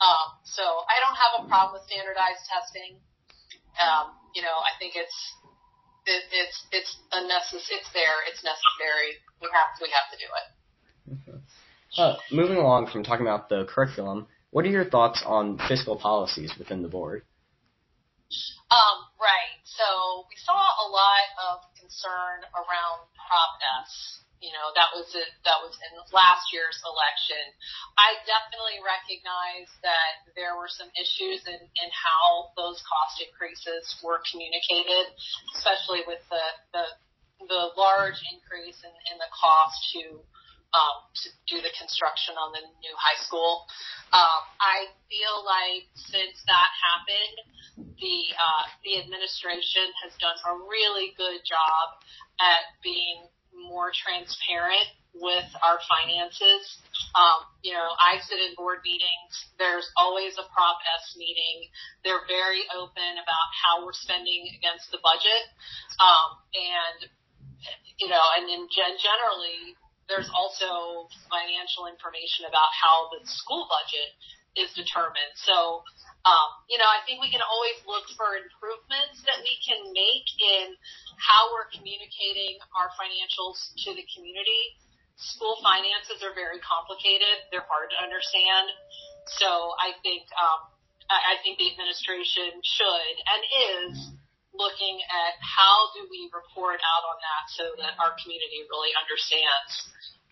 Um, 0.00 0.40
so 0.44 0.64
I 0.88 0.98
don't 0.98 1.16
have 1.16 1.32
a 1.40 1.42
problem 1.48 1.78
with 1.78 1.86
standardized 1.86 2.42
testing. 2.48 2.98
Um, 3.78 4.18
you 4.34 4.42
know, 4.42 4.56
I 4.60 4.74
think 4.80 4.96
it's 4.96 5.18
it, 6.06 6.24
it's 6.32 6.58
it's 6.72 6.92
a 7.12 7.22
necess- 7.24 7.70
It's 7.70 7.90
there. 7.94 8.18
It's 8.28 8.42
necessary. 8.42 9.20
We 9.40 9.48
have 9.52 9.72
we 9.80 9.88
have 9.94 10.10
to 10.10 10.18
do 10.18 10.26
it. 10.26 10.46
Uh, 11.92 12.16
moving 12.32 12.56
along 12.56 12.88
from 12.88 13.04
talking 13.04 13.26
about 13.26 13.50
the 13.50 13.68
curriculum, 13.68 14.26
what 14.48 14.64
are 14.64 14.72
your 14.72 14.88
thoughts 14.88 15.22
on 15.26 15.60
fiscal 15.68 15.96
policies 15.96 16.56
within 16.56 16.80
the 16.80 16.88
board? 16.88 17.20
Um, 18.72 19.12
right. 19.20 19.60
So 19.68 20.24
we 20.32 20.36
saw 20.40 20.56
a 20.56 20.88
lot 20.88 21.26
of 21.52 21.54
concern 21.76 22.48
around 22.56 23.04
Prop 23.12 23.52
S. 23.84 24.24
You 24.40 24.50
know, 24.56 24.72
that 24.74 24.90
was 24.96 25.06
it. 25.12 25.28
That 25.44 25.60
was 25.60 25.76
in 25.76 25.92
last 26.10 26.50
year's 26.50 26.80
election. 26.82 27.44
I 27.94 28.16
definitely 28.24 28.80
recognize 28.80 29.70
that 29.84 30.26
there 30.34 30.56
were 30.56 30.72
some 30.72 30.88
issues 30.98 31.44
in, 31.46 31.60
in 31.60 31.88
how 31.92 32.50
those 32.56 32.82
cost 32.82 33.22
increases 33.22 33.86
were 34.02 34.18
communicated, 34.26 35.14
especially 35.54 36.02
with 36.08 36.24
the 36.26 36.44
the, 36.74 36.84
the 37.46 37.62
large 37.78 38.18
increase 38.34 38.82
in, 38.82 38.94
in 39.12 39.16
the 39.22 39.30
cost 39.30 39.78
to 39.94 40.26
um, 40.72 40.96
to 41.12 41.28
do 41.48 41.56
the 41.60 41.72
construction 41.76 42.36
on 42.36 42.52
the 42.52 42.64
new 42.80 42.94
high 42.96 43.20
school. 43.24 43.64
Um, 44.12 44.40
I 44.60 44.92
feel 45.08 45.44
like 45.44 45.88
since 45.96 46.36
that 46.48 46.70
happened, 46.80 47.36
the 47.96 48.18
uh, 48.36 48.64
the 48.84 49.00
administration 49.00 49.88
has 50.04 50.12
done 50.20 50.36
a 50.48 50.52
really 50.68 51.16
good 51.16 51.40
job 51.44 51.86
at 52.40 52.76
being 52.84 53.28
more 53.52 53.92
transparent 53.92 54.88
with 55.12 55.44
our 55.60 55.76
finances. 55.84 56.80
Um, 57.12 57.44
you 57.60 57.76
know, 57.76 57.92
I 58.00 58.16
sit 58.24 58.40
in 58.40 58.56
board 58.56 58.80
meetings. 58.80 59.32
There's 59.60 59.84
always 60.00 60.32
a 60.40 60.46
Prop 60.48 60.80
S 60.88 61.12
meeting. 61.20 61.68
They're 62.00 62.24
very 62.28 62.64
open 62.72 63.20
about 63.20 63.48
how 63.52 63.84
we're 63.84 63.96
spending 63.96 64.48
against 64.56 64.88
the 64.88 65.00
budget. 65.04 65.44
Um, 66.00 66.40
and, 66.56 66.98
you 68.00 68.08
know, 68.08 68.24
and 68.40 68.48
in 68.48 68.64
gen- 68.72 68.96
generally, 68.96 69.76
there's 70.12 70.28
also 70.36 71.08
financial 71.32 71.88
information 71.88 72.44
about 72.44 72.68
how 72.76 73.08
the 73.16 73.24
school 73.24 73.64
budget 73.72 74.12
is 74.60 74.68
determined. 74.76 75.32
So, 75.40 75.80
um, 76.28 76.48
you 76.68 76.76
know, 76.76 76.84
I 76.84 77.00
think 77.08 77.24
we 77.24 77.32
can 77.32 77.40
always 77.40 77.80
look 77.88 78.04
for 78.12 78.36
improvements 78.36 79.24
that 79.24 79.40
we 79.40 79.56
can 79.64 79.80
make 79.96 80.28
in 80.36 80.76
how 81.16 81.48
we're 81.56 81.72
communicating 81.72 82.60
our 82.76 82.92
financials 83.00 83.72
to 83.88 83.96
the 83.96 84.04
community. 84.12 84.76
School 85.16 85.56
finances 85.64 86.20
are 86.20 86.36
very 86.36 86.60
complicated. 86.60 87.48
They're 87.48 87.64
hard 87.64 87.88
to 87.96 87.98
understand. 88.04 88.68
So 89.40 89.72
I 89.80 89.96
think, 90.04 90.28
um, 90.36 90.68
I 91.08 91.40
think 91.40 91.56
the 91.56 91.72
administration 91.72 92.60
should 92.60 93.16
and 93.32 93.40
is 93.44 93.92
looking 94.52 95.00
at 95.08 95.32
how 95.40 95.92
do 95.96 96.04
we 96.12 96.28
report 96.32 96.80
out 96.80 97.04
on 97.08 97.18
that 97.20 97.44
so 97.52 97.64
that 97.80 97.96
our 97.96 98.12
community 98.20 98.64
really 98.68 98.92
understands. 98.96 99.72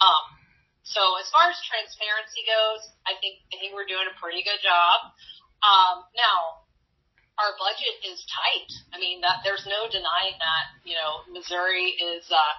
Um, 0.00 0.25
so 0.85 1.00
as 1.21 1.29
far 1.33 1.49
as 1.49 1.57
transparency 1.65 2.45
goes, 2.45 2.83
I 3.05 3.17
think 3.21 3.41
I 3.53 3.61
think 3.61 3.77
we're 3.77 3.89
doing 3.89 4.09
a 4.09 4.17
pretty 4.17 4.45
good 4.45 4.61
job. 4.61 5.12
Um, 5.61 6.09
now, 6.17 6.65
our 7.37 7.53
budget 7.57 8.00
is 8.05 8.21
tight. 8.29 8.71
I 8.93 9.00
mean, 9.00 9.21
that 9.25 9.45
there's 9.45 9.65
no 9.69 9.89
denying 9.89 10.37
that. 10.41 10.65
You 10.85 10.97
know, 10.97 11.25
Missouri 11.33 11.97
is 11.97 12.25
uh, 12.29 12.55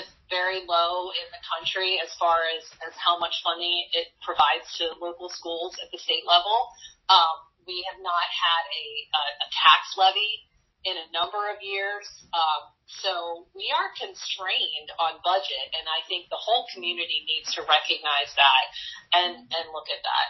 is 0.00 0.06
very 0.28 0.64
low 0.64 1.12
in 1.12 1.26
the 1.32 1.42
country 1.44 2.00
as 2.00 2.12
far 2.16 2.44
as 2.56 2.64
as 2.84 2.94
how 2.96 3.20
much 3.20 3.36
money 3.44 3.88
it 3.92 4.12
provides 4.24 4.68
to 4.80 4.96
local 5.00 5.28
schools 5.28 5.76
at 5.80 5.88
the 5.92 6.00
state 6.00 6.24
level. 6.24 6.72
Um, 7.08 7.52
we 7.66 7.82
have 7.90 7.98
not 7.98 8.26
had 8.30 8.64
a, 8.70 8.86
a, 9.10 9.22
a 9.42 9.48
tax 9.50 9.94
levy 9.98 10.46
in 10.86 10.94
a 10.94 11.06
number 11.10 11.50
of 11.50 11.58
years. 11.58 12.06
Um, 12.30 12.70
so 12.86 13.50
we 13.58 13.66
are 13.74 13.90
constrained 13.98 14.94
on 15.02 15.18
budget, 15.26 15.66
and 15.74 15.84
I 15.90 16.06
think 16.06 16.30
the 16.30 16.38
whole 16.38 16.70
community 16.70 17.26
needs 17.26 17.50
to 17.58 17.66
recognize 17.66 18.30
that 18.38 18.64
and, 19.10 19.34
and 19.50 19.64
look 19.74 19.90
at 19.90 20.02
that. 20.06 20.28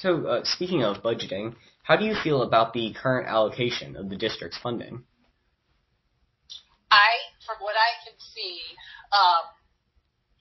So, 0.00 0.26
uh, 0.26 0.44
speaking 0.44 0.82
of 0.82 1.04
budgeting, 1.04 1.54
how 1.84 1.96
do 1.96 2.08
you 2.08 2.16
feel 2.16 2.42
about 2.42 2.72
the 2.72 2.96
current 2.96 3.28
allocation 3.28 3.96
of 3.96 4.08
the 4.08 4.16
district's 4.16 4.56
funding? 4.56 5.04
I, 6.90 7.12
from 7.44 7.60
what 7.60 7.76
I 7.76 8.00
can 8.00 8.16
see, 8.16 8.60
um, 9.12 9.44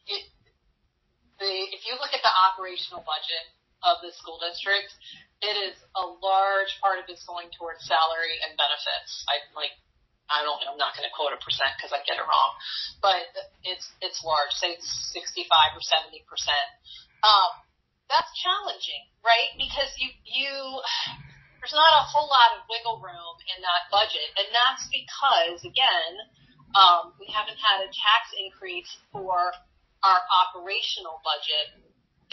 it, 0.08 0.24
the, 1.40 1.52
if 1.76 1.84
you 1.84 2.00
look 2.00 2.16
at 2.16 2.24
the 2.24 2.34
operational 2.50 3.04
budget 3.04 3.44
of 3.84 4.00
the 4.02 4.12
school 4.16 4.40
district, 4.40 4.92
it 5.44 5.56
is 5.60 5.76
a 6.00 6.06
large 6.24 6.72
part 6.80 7.04
of 7.04 7.06
it's 7.12 7.28
going 7.28 7.52
towards 7.54 7.84
salary 7.84 8.40
and 8.48 8.56
benefits. 8.56 9.28
I 9.28 9.44
like 9.54 9.76
I 10.32 10.42
don't 10.42 10.60
I'm 10.64 10.80
not 10.80 10.96
going 10.96 11.04
to 11.04 11.14
quote 11.14 11.36
a 11.36 11.40
percent 11.44 11.76
because 11.76 11.92
I 11.92 12.00
get 12.08 12.16
it 12.16 12.26
wrong, 12.26 12.52
but 13.04 13.28
it's 13.68 13.92
it's 14.00 14.24
large. 14.24 14.56
Say 14.56 14.80
it's 14.80 14.88
65 15.12 15.76
or 15.76 15.84
70 15.84 16.24
percent. 16.26 16.68
Um, 17.28 17.60
that's 18.08 18.32
challenging, 18.40 19.04
right? 19.20 19.52
Because 19.60 19.92
you 20.00 20.10
you 20.24 20.52
there's 21.60 21.76
not 21.76 21.92
a 22.00 22.08
whole 22.08 22.28
lot 22.28 22.56
of 22.56 22.68
wiggle 22.72 23.04
room 23.04 23.36
in 23.52 23.60
that 23.64 23.92
budget, 23.92 24.32
and 24.40 24.48
that's 24.52 24.88
because 24.88 25.60
again 25.68 26.12
um, 26.74 27.14
we 27.20 27.28
haven't 27.28 27.60
had 27.60 27.84
a 27.84 27.90
tax 27.92 28.32
increase 28.40 28.90
for 29.12 29.54
our 30.04 30.20
operational 30.48 31.20
budget 31.24 31.83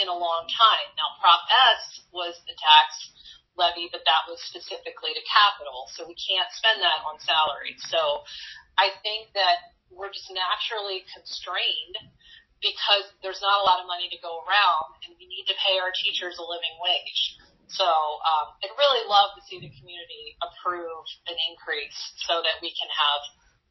in 0.01 0.09
a 0.09 0.17
long 0.17 0.49
time. 0.49 0.89
Now, 0.97 1.15
Prop 1.21 1.45
S 1.77 2.09
was 2.11 2.35
the 2.49 2.57
tax 2.57 3.13
levy, 3.61 3.93
but 3.93 4.01
that 4.09 4.25
was 4.25 4.41
specifically 4.49 5.13
to 5.13 5.23
capital, 5.29 5.85
so 5.93 6.09
we 6.09 6.17
can't 6.17 6.49
spend 6.57 6.81
that 6.81 7.05
on 7.05 7.21
salary. 7.21 7.77
So 7.93 8.25
I 8.81 8.97
think 9.05 9.37
that 9.37 9.77
we're 9.93 10.11
just 10.11 10.33
naturally 10.33 11.05
constrained 11.13 11.99
because 12.65 13.09
there's 13.21 13.41
not 13.45 13.61
a 13.61 13.67
lot 13.69 13.81
of 13.81 13.87
money 13.89 14.09
to 14.09 14.19
go 14.21 14.41
around, 14.45 14.97
and 15.05 15.17
we 15.21 15.29
need 15.29 15.49
to 15.49 15.57
pay 15.61 15.81
our 15.81 15.93
teachers 15.93 16.41
a 16.41 16.45
living 16.45 16.77
wage. 16.81 17.37
So 17.73 17.87
um, 17.87 18.51
I'd 18.61 18.75
really 18.75 19.05
love 19.07 19.37
to 19.39 19.43
see 19.47 19.63
the 19.63 19.71
community 19.71 20.37
approve 20.43 21.07
an 21.31 21.37
increase 21.49 21.97
so 22.27 22.43
that 22.43 22.59
we 22.61 22.75
can 22.75 22.91
have 22.91 23.23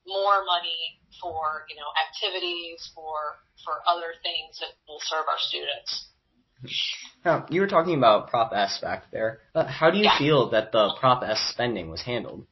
more 0.08 0.42
money 0.48 1.04
for 1.20 1.68
you 1.68 1.76
know 1.76 1.92
activities 2.00 2.80
for 2.96 3.44
for 3.62 3.84
other 3.86 4.16
things 4.24 4.58
that 4.64 4.74
will 4.88 5.04
serve 5.04 5.28
our 5.28 5.38
students. 5.38 6.10
Now, 7.24 7.46
you 7.50 7.62
were 7.62 7.68
talking 7.68 7.98
about 7.98 8.30
Prop 8.30 8.52
S 8.54 8.80
back 8.82 9.12
there. 9.12 9.42
Uh, 9.56 9.66
how 9.66 9.92
do 9.92 9.98
you 9.98 10.06
Yeah. 10.06 10.18
feel 10.18 10.50
that 10.52 10.72
the 10.72 10.94
Prop 11.00 11.24
S 11.24 11.40
spending 11.52 11.90
was 11.90 12.02
handled? 12.02 12.48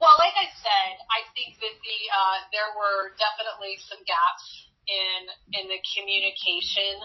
Well, 0.00 0.16
like 0.18 0.36
I 0.36 0.48
said, 0.60 0.92
I 1.08 1.24
think 1.32 1.56
that 1.60 1.76
the 1.80 1.98
uh, 2.12 2.38
there 2.52 2.70
were 2.76 3.16
definitely 3.16 3.76
some 3.88 4.02
gaps 4.04 4.68
in 4.86 5.60
in 5.60 5.68
the 5.68 5.80
communication 5.96 7.00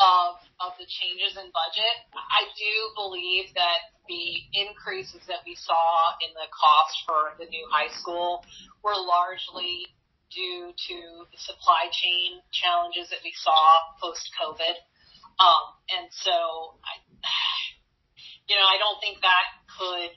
of 0.00 0.36
of 0.60 0.76
the 0.76 0.84
changes 0.84 1.36
in 1.36 1.48
budget. 1.52 1.96
I 2.12 2.44
do 2.56 2.74
believe 2.96 3.54
that 3.54 3.96
the 4.08 4.44
increases 4.52 5.24
that 5.28 5.40
we 5.46 5.54
saw 5.54 6.12
in 6.20 6.34
the 6.34 6.48
cost 6.52 6.96
for 7.06 7.22
the 7.38 7.48
new 7.48 7.64
high 7.70 7.92
school 7.96 8.44
were 8.82 8.96
largely 8.96 9.86
due 10.28 10.74
to 10.74 10.96
the 11.30 11.38
supply 11.38 11.88
chain 11.92 12.42
challenges 12.52 13.08
that 13.08 13.22
we 13.24 13.32
saw 13.36 13.56
post 14.02 14.28
COVID. 14.36 14.74
Um, 15.38 15.64
and 15.90 16.06
so 16.10 16.78
I, 16.84 17.00
you 18.48 18.56
know, 18.56 18.68
I 18.68 18.78
don't 18.78 18.98
think 19.00 19.20
that 19.22 19.46
could 19.74 20.12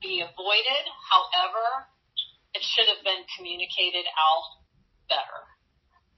be 0.00 0.20
avoided. 0.20 0.84
However, 1.08 1.88
it 2.52 2.62
should 2.64 2.88
have 2.88 3.02
been 3.04 3.24
communicated 3.36 4.04
out 4.18 4.46
better. 5.08 5.40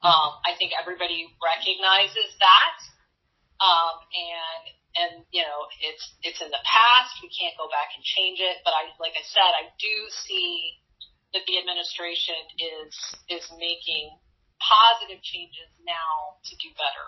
Um, 0.03 0.43
I 0.43 0.59
think 0.59 0.75
everybody 0.75 1.31
recognizes 1.39 2.35
that. 2.43 2.77
Um, 3.63 3.95
and, 4.11 4.65
and, 4.99 5.13
you 5.31 5.47
know, 5.47 5.71
it's, 5.79 6.03
it's 6.27 6.43
in 6.43 6.51
the 6.51 6.65
past. 6.67 7.15
We 7.23 7.31
can't 7.31 7.55
go 7.55 7.71
back 7.71 7.95
and 7.95 8.03
change 8.03 8.43
it. 8.43 8.59
But 8.67 8.75
I, 8.75 8.91
like 8.99 9.15
I 9.15 9.23
said, 9.23 9.51
I 9.55 9.71
do 9.79 9.95
see 10.11 10.83
that 11.33 11.47
the 11.49 11.57
administration 11.57 12.37
is 12.61 12.93
is 13.33 13.45
making 13.57 14.13
positive 14.61 15.21
changes 15.25 15.69
now 15.83 16.39
to 16.45 16.53
do 16.61 16.69
better. 16.77 17.07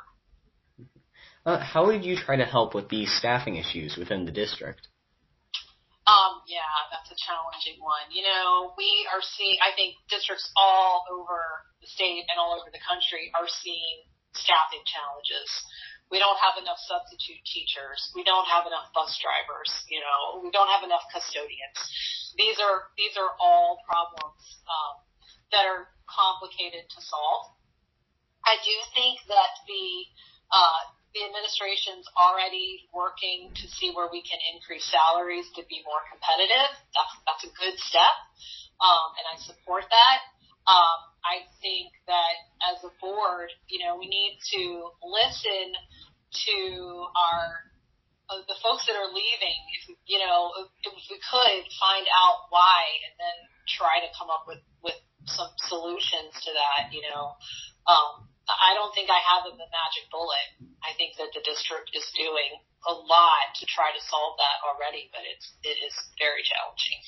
Uh, 1.45 1.61
how 1.61 1.85
would 1.87 2.05
you 2.05 2.17
try 2.17 2.37
to 2.37 2.49
help 2.49 2.73
with 2.75 2.89
these 2.89 3.13
staffing 3.13 3.57
issues 3.57 4.01
within 4.01 4.25
the 4.25 4.33
district? 4.33 4.89
Um, 6.09 6.41
yeah, 6.49 6.69
that's 6.89 7.09
a 7.13 7.17
challenging 7.17 7.81
one. 7.81 8.09
You 8.13 8.25
know, 8.25 8.73
we 8.77 8.89
are 9.13 9.21
seeing, 9.21 9.57
I 9.61 9.73
think 9.77 9.97
districts 10.09 10.49
all 10.57 11.05
over 11.13 11.65
the 11.81 11.89
state 11.89 12.25
and 12.29 12.37
all 12.37 12.57
over 12.57 12.69
the 12.73 12.81
country 12.81 13.33
are 13.37 13.49
seeing 13.49 14.09
staffing 14.37 14.85
challenges. 14.85 15.49
We 16.13 16.21
don't 16.21 16.37
have 16.41 16.61
enough 16.61 16.77
substitute 16.85 17.41
teachers. 17.49 18.13
We 18.13 18.25
don't 18.25 18.45
have 18.49 18.69
enough 18.69 18.93
bus 18.93 19.17
drivers. 19.21 19.73
You 19.89 20.05
know, 20.05 20.45
we 20.45 20.53
don't 20.53 20.69
have 20.69 20.85
enough 20.85 21.05
custodians. 21.09 21.81
These 22.37 22.61
are, 22.61 22.93
these 23.01 23.17
are 23.17 23.33
all 23.41 23.81
problems, 23.89 24.41
um, 24.69 24.95
that 25.57 25.65
are 25.65 25.89
complicated 26.05 26.85
to 26.89 27.01
solve. 27.01 27.57
I 28.45 28.61
do 28.61 28.77
think 28.93 29.25
that 29.29 29.53
the, 29.65 29.85
uh, 30.53 30.85
the 31.15 31.23
administration's 31.23 32.11
already 32.19 32.91
working 32.91 33.55
to 33.55 33.65
see 33.71 33.95
where 33.95 34.11
we 34.11 34.21
can 34.27 34.39
increase 34.51 34.83
salaries 34.91 35.47
to 35.55 35.63
be 35.71 35.79
more 35.87 36.03
competitive. 36.11 36.71
That's 36.91 37.15
that's 37.23 37.45
a 37.47 37.53
good 37.55 37.79
step, 37.79 38.15
um, 38.83 39.15
and 39.15 39.25
I 39.31 39.35
support 39.39 39.87
that. 39.87 40.19
Um, 40.67 40.99
I 41.23 41.47
think 41.63 41.95
that 42.11 42.35
as 42.75 42.83
a 42.83 42.93
board, 42.99 43.53
you 43.71 43.85
know, 43.87 43.97
we 43.97 44.11
need 44.11 44.41
to 44.59 44.63
listen 45.07 45.67
to 46.51 46.59
our 47.15 47.47
uh, 48.27 48.43
the 48.49 48.59
folks 48.65 48.89
that 48.91 48.97
are 48.97 49.13
leaving. 49.13 49.61
If 49.79 49.95
you 50.11 50.19
know, 50.19 50.51
if, 50.65 50.69
if 50.83 50.93
we 50.99 51.17
could 51.21 51.63
find 51.79 52.07
out 52.11 52.51
why, 52.51 52.81
and 53.07 53.15
then 53.23 53.37
try 53.71 54.03
to 54.03 54.11
come 54.19 54.35
up 54.35 54.51
with 54.51 54.65
with 54.83 54.99
some 55.31 55.53
solutions 55.71 56.35
to 56.43 56.51
that. 56.51 56.91
You 56.91 57.07
know, 57.07 57.39
um, 57.87 58.34
I 58.49 58.77
don't 58.77 58.93
think 58.93 59.09
I 59.09 59.21
have 59.25 59.49
a 59.49 59.57
magic 59.57 60.05
bullet. 60.13 60.77
I 60.85 60.93
think 61.01 61.17
that 61.17 61.33
the 61.33 61.41
district 61.41 61.97
is 61.97 62.05
doing 62.13 62.61
a 62.85 62.93
lot 62.93 63.57
to 63.57 63.65
try 63.65 63.89
to 63.89 64.03
solve 64.05 64.37
that 64.37 64.61
already, 64.69 65.09
but 65.09 65.25
it's 65.25 65.49
it 65.65 65.81
is 65.81 65.97
very 66.21 66.45
challenging. 66.45 66.99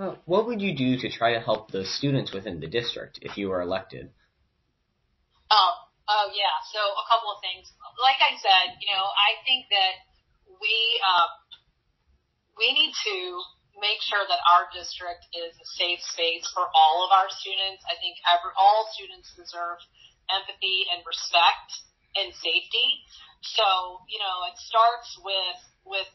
Uh, 0.00 0.16
what 0.24 0.48
would 0.48 0.64
you 0.64 0.72
do 0.72 0.96
to 0.96 1.12
try 1.12 1.36
to 1.36 1.40
help 1.44 1.68
the 1.68 1.84
students 1.84 2.32
within 2.32 2.60
the 2.60 2.66
district 2.66 3.20
if 3.20 3.36
you 3.36 3.52
were 3.52 3.60
elected? 3.60 4.08
Um, 5.52 5.74
oh 6.08 6.32
yeah, 6.32 6.56
so 6.72 6.80
a 6.80 7.04
couple 7.04 7.28
of 7.36 7.44
things. 7.44 7.68
Like 8.00 8.16
I 8.24 8.32
said, 8.40 8.80
you 8.80 8.88
know, 8.88 9.04
I 9.04 9.36
think 9.44 9.68
that 9.68 10.00
we 10.48 10.74
uh, 11.04 11.28
we 12.56 12.72
need 12.72 12.96
to 12.96 13.16
make 13.80 14.00
sure 14.04 14.22
that 14.22 14.40
our 14.44 14.68
district 14.70 15.26
is 15.32 15.56
a 15.56 15.66
safe 15.76 16.00
space 16.04 16.46
for 16.52 16.68
all 16.70 17.04
of 17.04 17.10
our 17.10 17.28
students. 17.32 17.82
I 17.88 17.96
think 17.98 18.20
every, 18.28 18.52
all 18.54 18.88
students 18.92 19.32
deserve 19.34 19.80
empathy 20.28 20.86
and 20.92 21.02
respect 21.02 21.68
and 22.14 22.30
safety. 22.36 23.02
So, 23.42 24.04
you 24.06 24.20
know, 24.20 24.46
it 24.46 24.56
starts 24.60 25.16
with, 25.24 25.58
with 25.88 26.08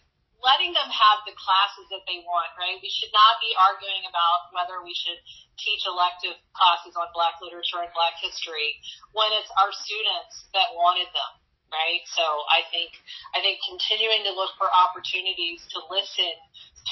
letting 0.46 0.78
them 0.78 0.90
have 0.92 1.26
the 1.26 1.34
classes 1.34 1.90
that 1.90 2.06
they 2.06 2.22
want, 2.22 2.54
right? 2.60 2.78
We 2.78 2.92
should 2.92 3.10
not 3.10 3.42
be 3.42 3.56
arguing 3.58 4.06
about 4.06 4.54
whether 4.54 4.84
we 4.86 4.94
should 4.94 5.18
teach 5.58 5.82
elective 5.88 6.38
classes 6.54 6.94
on 6.94 7.10
black 7.16 7.40
literature 7.42 7.82
and 7.82 7.92
black 7.96 8.20
history 8.20 8.78
when 9.16 9.32
it's 9.40 9.50
our 9.58 9.72
students 9.72 10.52
that 10.54 10.76
wanted 10.76 11.08
them, 11.16 11.32
right? 11.72 12.04
So 12.14 12.24
I 12.52 12.68
think, 12.70 12.94
I 13.34 13.42
think 13.42 13.64
continuing 13.64 14.28
to 14.28 14.36
look 14.36 14.54
for 14.60 14.68
opportunities 14.70 15.64
to 15.74 15.80
listen 15.88 16.36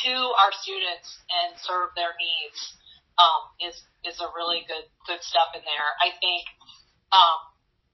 to 0.02 0.14
our 0.42 0.52
students 0.66 1.22
and 1.30 1.54
serve 1.62 1.94
their 1.94 2.18
needs 2.18 2.60
um, 3.22 3.42
is 3.62 3.78
is 4.04 4.18
a 4.18 4.30
really 4.34 4.66
good 4.66 4.90
good 5.06 5.22
step 5.22 5.54
in 5.54 5.62
there. 5.62 5.90
I 6.02 6.10
think, 6.18 6.44
um, 7.14 7.40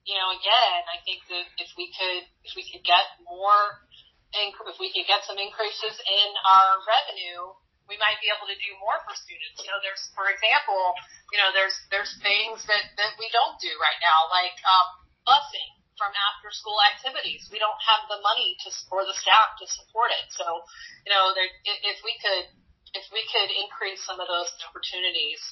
you 0.08 0.16
know, 0.16 0.32
again, 0.32 0.82
I 0.88 1.04
think 1.04 1.28
that 1.28 1.46
if 1.60 1.70
we 1.76 1.92
could 1.92 2.24
if 2.48 2.56
we 2.56 2.64
could 2.64 2.84
get 2.88 3.04
more, 3.28 3.84
if 4.32 4.78
we 4.80 4.92
could 4.96 5.08
get 5.08 5.28
some 5.28 5.38
increases 5.38 5.96
in 6.00 6.30
our 6.48 6.80
revenue, 6.88 7.52
we 7.92 8.00
might 8.00 8.22
be 8.24 8.32
able 8.32 8.48
to 8.48 8.56
do 8.56 8.72
more 8.80 8.96
for 9.04 9.14
students. 9.18 9.60
You 9.60 9.70
know, 9.74 9.82
there's, 9.84 10.04
for 10.16 10.32
example, 10.32 10.96
you 11.36 11.38
know, 11.42 11.52
there's 11.52 11.76
there's 11.92 12.14
things 12.24 12.64
that 12.70 12.96
that 12.96 13.14
we 13.20 13.28
don't 13.36 13.60
do 13.60 13.72
right 13.82 14.00
now, 14.00 14.32
like 14.32 14.56
um, 14.64 14.88
busing 15.28 15.79
from 16.00 16.16
after 16.16 16.48
school 16.56 16.80
activities. 16.96 17.52
We 17.52 17.60
don't 17.60 17.78
have 17.84 18.08
the 18.08 18.24
money 18.24 18.56
to 18.64 18.72
for 18.88 19.04
the 19.04 19.14
staff 19.14 19.60
to 19.60 19.68
support 19.68 20.16
it. 20.16 20.32
So, 20.32 20.64
you 21.04 21.12
know, 21.12 21.36
there, 21.36 21.52
if 21.68 22.00
we 22.08 22.16
could 22.24 22.48
if 22.96 23.06
we 23.12 23.22
could 23.28 23.52
increase 23.52 24.02
some 24.08 24.18
of 24.18 24.32
those 24.32 24.50
opportunities 24.66 25.44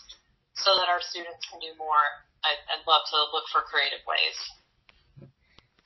so 0.55 0.73
that 0.79 0.89
our 0.89 1.03
students 1.03 1.45
can 1.51 1.61
do 1.61 1.75
more, 1.77 2.01
I'd, 2.41 2.57
I'd 2.71 2.85
love 2.89 3.05
to 3.13 3.17
look 3.35 3.45
for 3.53 3.61
creative 3.67 4.01
ways. 4.09 4.37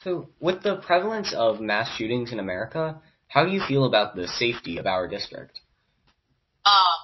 So, 0.06 0.30
with 0.40 0.64
the 0.64 0.78
prevalence 0.78 1.34
of 1.34 1.60
mass 1.60 1.92
shootings 1.98 2.32
in 2.32 2.40
America, 2.40 3.02
how 3.28 3.46
do 3.46 3.52
you 3.52 3.62
feel 3.62 3.86
about 3.86 4.16
the 4.16 4.28
safety 4.28 4.78
of 4.78 4.88
our 4.88 5.08
district? 5.08 5.60
Um, 6.66 6.98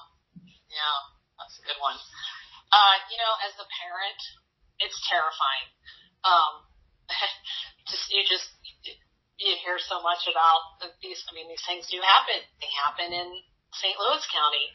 yeah, 0.69 0.97
that's 1.37 1.59
a 1.59 1.63
good 1.65 1.79
one. 1.81 1.97
Uh, 2.71 2.95
you 3.13 3.17
know, 3.21 3.33
as 3.45 3.53
a 3.61 3.67
parent, 3.67 4.19
it's 4.79 4.97
terrifying. 5.07 5.67
Um, 6.25 6.67
just 7.89 8.05
you 8.11 8.23
just 8.27 8.47
you 9.37 9.53
hear 9.61 9.77
so 9.77 10.01
much 10.01 10.25
about 10.25 10.81
these. 11.01 11.21
I 11.29 11.35
mean, 11.37 11.47
these 11.47 11.63
things 11.65 11.85
do 11.87 12.01
happen. 12.01 12.41
They 12.57 12.71
happen 12.73 13.09
in 13.13 13.29
St. 13.73 13.95
Louis 13.97 14.23
County. 14.33 14.67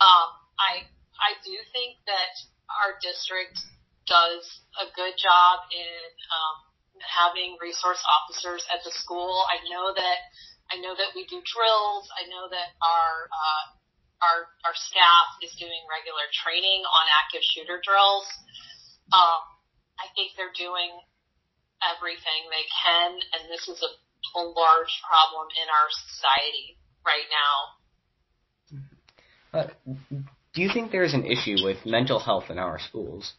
Um, 0.00 0.28
I 0.60 0.72
I 1.16 1.38
do 1.40 1.54
think 1.72 2.02
that 2.06 2.32
our 2.68 3.00
district 3.00 3.56
does 4.04 4.44
a 4.80 4.86
good 4.92 5.14
job 5.16 5.64
in 5.72 6.02
um, 6.32 6.56
having 7.00 7.56
resource 7.62 8.00
officers 8.04 8.66
at 8.68 8.84
the 8.84 8.92
school. 8.92 9.44
I 9.48 9.62
know 9.70 9.94
that 9.94 10.18
I 10.70 10.80
know 10.80 10.92
that 10.96 11.12
we 11.16 11.24
do 11.28 11.40
drills. 11.44 12.04
I 12.16 12.28
know 12.28 12.48
that 12.52 12.76
our 12.84 13.10
uh, 13.32 13.64
our 14.22 14.38
our 14.68 14.76
staff 14.76 15.40
is 15.40 15.52
doing 15.56 15.82
regular 15.88 16.26
training 16.44 16.84
on 16.84 17.04
active 17.16 17.42
shooter 17.42 17.80
drills. 17.80 18.28
Um, 19.12 19.40
I 20.00 20.08
think 20.16 20.32
they're 20.36 20.54
doing 20.56 20.90
everything 21.90 22.46
they 22.50 22.66
can, 22.70 23.18
and 23.34 23.50
this 23.50 23.68
is 23.68 23.82
a, 23.82 23.90
a 24.38 24.42
large 24.42 24.94
problem 25.02 25.48
in 25.58 25.66
our 25.66 25.88
society 25.90 26.78
right 27.04 27.28
now. 27.30 27.58
Uh, 29.52 29.68
do 30.54 30.62
you 30.62 30.70
think 30.72 30.92
there's 30.92 31.14
an 31.14 31.26
issue 31.26 31.56
with 31.64 31.84
mental 31.84 32.18
health 32.18 32.50
in 32.50 32.58
our 32.58 32.78
schools? 32.78 33.34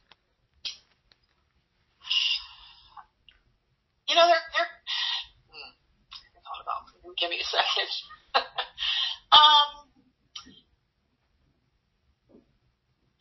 You 4.07 4.15
know, 4.15 4.27
there, 4.27 4.45
there. 4.53 4.69
Hmm, 5.49 5.73
I 6.35 6.39
thought 6.43 6.61
about. 6.61 6.85
Give 7.17 7.29
me 7.29 7.41
a 7.41 7.47
second. 7.49 7.89
um, 9.31 9.89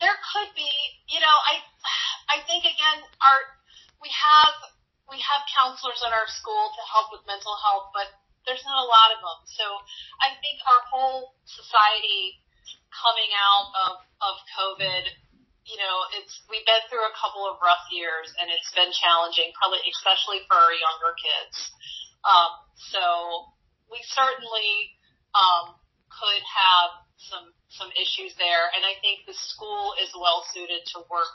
there 0.01 0.17
could 0.33 0.53
be. 0.55 0.69
You 1.09 1.19
know, 1.21 1.33
I, 1.33 1.61
I 2.29 2.45
think 2.45 2.65
again, 2.65 3.01
our 3.21 3.39
we 4.01 4.09
have 4.11 4.53
we 5.09 5.19
have 5.19 5.41
counselors 5.51 5.99
in 6.03 6.11
our 6.11 6.27
school 6.29 6.71
to 6.73 6.81
help 6.87 7.11
with 7.11 7.23
mental 7.27 7.55
health, 7.59 7.91
but 7.91 8.07
there's 8.47 8.63
not 8.63 8.79
a 8.79 8.87
lot 8.87 9.11
of 9.15 9.19
them. 9.23 9.39
So 9.47 9.65
I 10.19 10.35
think 10.39 10.59
our 10.67 10.81
whole 10.91 11.35
society 11.47 12.39
coming 12.91 13.31
out 13.35 13.67
of, 13.87 13.93
of 14.23 14.35
COVID, 14.55 15.03
you 15.63 15.77
know, 15.79 15.95
it's, 16.19 16.43
we've 16.51 16.67
been 16.67 16.83
through 16.91 17.03
a 17.07 17.15
couple 17.15 17.47
of 17.47 17.59
rough 17.63 17.87
years 17.91 18.31
and 18.39 18.51
it's 18.51 18.71
been 18.75 18.91
challenging, 18.91 19.55
probably 19.55 19.83
especially 19.87 20.43
for 20.47 20.59
our 20.59 20.75
younger 20.75 21.15
kids. 21.15 21.55
Um, 22.27 22.51
so 22.91 23.03
we 23.87 23.99
certainly, 24.11 24.91
um, 25.35 25.79
could 26.11 26.43
have 26.45 26.89
some, 27.17 27.47
some 27.73 27.89
issues 27.97 28.37
there. 28.37 28.69
And 28.75 28.85
I 28.85 28.99
think 29.01 29.25
the 29.25 29.33
school 29.33 29.97
is 29.97 30.13
well 30.13 30.45
suited 30.53 30.85
to 30.93 31.07
work 31.09 31.33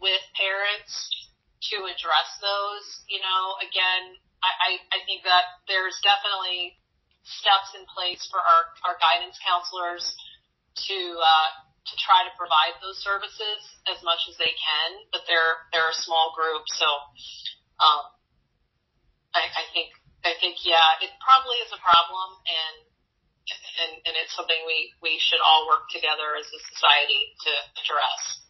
with 0.00 0.20
parents 0.34 1.27
to 1.72 1.76
address 1.86 2.30
those. 2.38 2.86
You 3.10 3.20
know, 3.22 3.58
again, 3.62 4.18
I, 4.42 4.50
I, 4.50 4.70
I 4.94 4.98
think 5.06 5.26
that 5.26 5.44
there's 5.66 5.98
definitely 6.02 6.78
steps 7.26 7.74
in 7.76 7.84
place 7.90 8.24
for 8.30 8.40
our, 8.40 8.62
our 8.88 8.96
guidance 8.96 9.36
counselors 9.42 10.16
to 10.88 10.98
uh, 11.18 11.50
to 11.88 11.94
try 11.96 12.20
to 12.24 12.32
provide 12.36 12.76
those 12.84 13.00
services 13.00 13.60
as 13.88 13.98
much 14.04 14.28
as 14.28 14.36
they 14.36 14.52
can, 14.52 14.90
but 15.10 15.24
they're 15.24 15.66
they're 15.72 15.90
a 15.90 16.00
small 16.04 16.36
group, 16.36 16.62
so 16.76 16.86
um, 17.80 18.02
I, 19.32 19.42
I 19.48 19.64
think 19.72 19.92
I 20.22 20.36
think 20.38 20.60
yeah, 20.66 21.00
it 21.00 21.10
probably 21.22 21.58
is 21.64 21.72
a 21.72 21.80
problem, 21.80 22.28
and 22.44 22.76
and, 23.48 23.92
and 24.04 24.14
it's 24.20 24.34
something 24.36 24.58
we 24.68 24.92
we 25.00 25.16
should 25.16 25.40
all 25.40 25.68
work 25.68 25.88
together 25.88 26.36
as 26.36 26.46
a 26.48 26.60
society 26.74 27.32
to 27.48 27.52
address. 27.80 28.47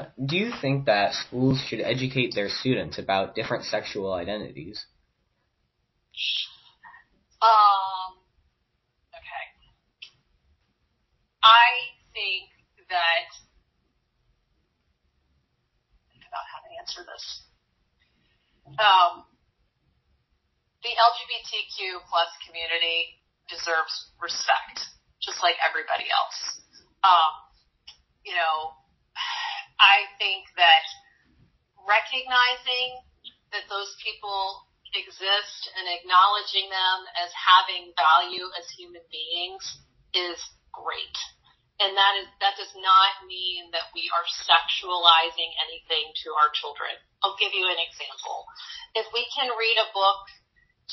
Do 0.00 0.36
you 0.36 0.52
think 0.60 0.86
that 0.86 1.14
schools 1.14 1.62
should 1.66 1.80
educate 1.80 2.34
their 2.34 2.48
students 2.48 2.98
about 2.98 3.34
different 3.34 3.64
sexual 3.64 4.12
identities? 4.12 4.84
Um, 7.42 8.20
okay. 9.10 9.44
I 11.42 11.66
think 12.14 12.50
that 12.88 13.26
think 16.12 16.22
about 16.28 16.46
how 16.46 16.60
to 16.62 16.70
answer 16.78 17.02
this. 17.02 17.24
Um, 18.78 19.24
the 20.86 20.92
LGBTQ 20.94 22.06
plus 22.06 22.30
community 22.46 23.18
deserves 23.50 24.12
respect, 24.22 24.86
just 25.18 25.42
like 25.42 25.58
everybody 25.66 26.06
else. 26.06 26.62
Um, 27.02 27.32
you 28.22 28.34
know, 28.38 28.81
I 29.82 30.06
think 30.22 30.46
that 30.54 30.86
recognizing 31.82 33.02
that 33.50 33.66
those 33.66 33.90
people 33.98 34.70
exist 34.94 35.72
and 35.74 35.90
acknowledging 35.90 36.70
them 36.70 36.98
as 37.18 37.34
having 37.34 37.90
value 37.98 38.46
as 38.54 38.70
human 38.78 39.02
beings 39.10 39.64
is 40.14 40.38
great. 40.70 41.18
And 41.82 41.98
that 41.98 42.14
is 42.22 42.28
that 42.38 42.54
does 42.54 42.70
not 42.78 43.26
mean 43.26 43.74
that 43.74 43.90
we 43.90 44.06
are 44.14 44.26
sexualizing 44.46 45.50
anything 45.66 46.14
to 46.22 46.28
our 46.38 46.54
children. 46.54 46.94
I'll 47.26 47.34
give 47.42 47.50
you 47.50 47.66
an 47.66 47.80
example. 47.82 48.46
If 48.94 49.10
we 49.10 49.26
can 49.34 49.50
read 49.50 49.78
a 49.82 49.90
book 49.90 50.22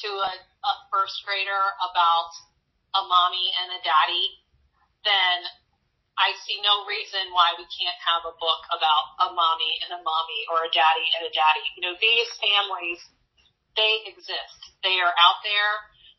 to 0.02 0.10
a, 0.10 0.34
a 0.34 0.74
first 0.90 1.22
grader 1.28 1.66
about 1.84 2.32
a 2.98 3.06
mommy 3.06 3.54
and 3.62 3.78
a 3.78 3.80
daddy, 3.86 4.26
then 5.06 5.46
I 6.20 6.36
see 6.44 6.60
no 6.60 6.84
reason 6.84 7.32
why 7.32 7.56
we 7.56 7.64
can't 7.72 7.96
have 8.04 8.28
a 8.28 8.36
book 8.36 8.62
about 8.76 9.04
a 9.24 9.28
mommy 9.32 9.80
and 9.88 9.96
a 9.96 10.02
mommy 10.04 10.42
or 10.52 10.68
a 10.68 10.72
daddy 10.76 11.08
and 11.16 11.24
a 11.24 11.32
daddy. 11.32 11.66
You 11.80 11.88
know, 11.88 11.96
these 11.96 12.28
families, 12.44 13.00
they 13.80 14.04
exist. 14.04 14.60
They 14.84 15.00
are 15.00 15.16
out 15.16 15.40
there, 15.48 15.74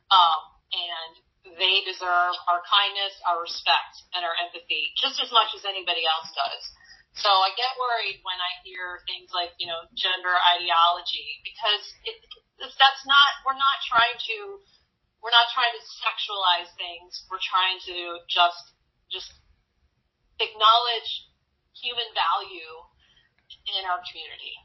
um, 0.09 0.41
and 0.73 1.13
they 1.61 1.85
deserve 1.85 2.37
our 2.49 2.65
kindness, 2.65 3.13
our 3.29 3.45
respect, 3.45 4.09
and 4.17 4.25
our 4.25 4.37
empathy 4.41 4.93
just 4.97 5.21
as 5.21 5.29
much 5.33 5.53
as 5.57 5.69
anybody 5.69 6.05
else 6.05 6.33
does. 6.33 6.63
So 7.17 7.29
I 7.29 7.51
get 7.59 7.75
worried 7.75 8.23
when 8.23 8.39
I 8.39 8.53
hear 8.63 9.03
things 9.09 9.35
like, 9.35 9.51
you 9.59 9.67
know, 9.67 9.83
gender 9.99 10.37
ideology 10.57 11.43
because 11.43 11.83
it, 12.07 12.17
that's 12.61 13.03
not, 13.09 13.31
we're 13.43 13.59
not 13.59 13.79
trying 13.91 14.15
to, 14.15 14.63
we're 15.19 15.35
not 15.35 15.51
trying 15.51 15.75
to 15.75 15.83
sexualize 16.01 16.71
things. 16.79 17.27
We're 17.27 17.43
trying 17.43 17.83
to 17.91 18.23
just, 18.31 18.63
just 19.11 19.33
acknowledge 20.41 21.29
human 21.77 22.09
value 22.17 22.73
in 23.79 23.85
our 23.87 24.01
community. 24.09 24.57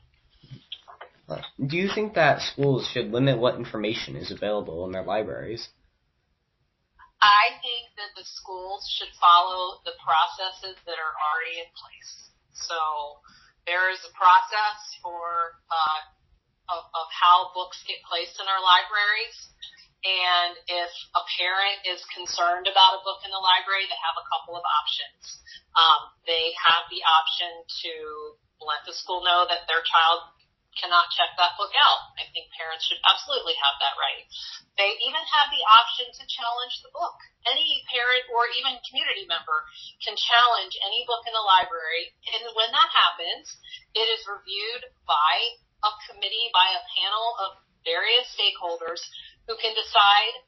Do 1.58 1.78
you 1.78 1.90
think 1.90 2.14
that 2.14 2.42
schools 2.42 2.88
should 2.92 3.12
limit 3.12 3.40
what 3.40 3.56
information 3.56 4.16
is 4.16 4.30
available 4.32 4.86
in 4.86 4.92
their 4.92 5.04
libraries? 5.04 5.70
I 7.22 7.58
think 7.66 7.98
that 7.98 8.14
the 8.14 8.28
schools 8.28 8.86
should 8.86 9.10
follow 9.18 9.82
the 9.82 9.98
processes 9.98 10.78
that 10.86 10.98
are 11.02 11.16
already 11.18 11.58
in 11.58 11.70
place. 11.74 12.30
So 12.54 12.78
there 13.66 13.90
is 13.90 13.98
a 14.06 14.14
process 14.14 14.78
for 15.02 15.58
uh, 15.74 16.02
of, 16.70 16.86
of 16.94 17.08
how 17.10 17.50
books 17.58 17.82
get 17.90 18.02
placed 18.06 18.38
in 18.38 18.46
our 18.46 18.62
libraries. 18.62 19.38
And 20.06 20.54
if 20.70 20.94
a 21.18 21.24
parent 21.42 21.82
is 21.90 22.06
concerned 22.14 22.70
about 22.70 23.02
a 23.02 23.02
book 23.02 23.26
in 23.26 23.34
the 23.34 23.42
library, 23.42 23.90
they 23.90 23.98
have 23.98 24.22
a 24.22 24.30
couple 24.30 24.54
of 24.54 24.62
options. 24.62 25.42
Um, 25.74 26.14
they 26.30 26.54
have 26.62 26.86
the 26.94 27.02
option 27.02 27.50
to 27.66 27.94
let 28.62 28.86
the 28.86 28.94
school 28.94 29.26
know 29.26 29.50
that 29.50 29.66
their 29.66 29.82
child 29.82 30.30
cannot 30.78 31.10
check 31.10 31.34
that 31.40 31.58
book 31.58 31.74
out. 31.74 32.14
I 32.22 32.30
think 32.30 32.54
parents 32.54 32.86
should 32.86 33.02
absolutely 33.08 33.58
have 33.58 33.82
that 33.82 33.96
right. 33.98 34.28
They 34.78 34.94
even 35.08 35.24
have 35.24 35.50
the 35.50 35.64
option 35.74 36.12
to 36.12 36.24
challenge 36.28 36.84
the 36.84 36.92
book. 36.92 37.16
Any 37.48 37.82
parent 37.90 38.28
or 38.30 38.52
even 38.54 38.78
community 38.86 39.26
member 39.26 39.66
can 40.04 40.20
challenge 40.20 40.76
any 40.86 41.08
book 41.08 41.24
in 41.26 41.34
the 41.34 41.48
library. 41.48 42.12
And 42.30 42.46
when 42.54 42.70
that 42.76 42.92
happens, 42.92 43.48
it 43.96 44.06
is 44.06 44.28
reviewed 44.28 44.92
by 45.08 45.34
a 45.82 45.92
committee, 46.12 46.52
by 46.52 46.76
a 46.76 46.86
panel 46.94 47.28
of 47.42 47.50
various 47.88 48.28
stakeholders 48.36 49.00
who 49.48 49.56
can 49.62 49.74
decide 49.78 50.46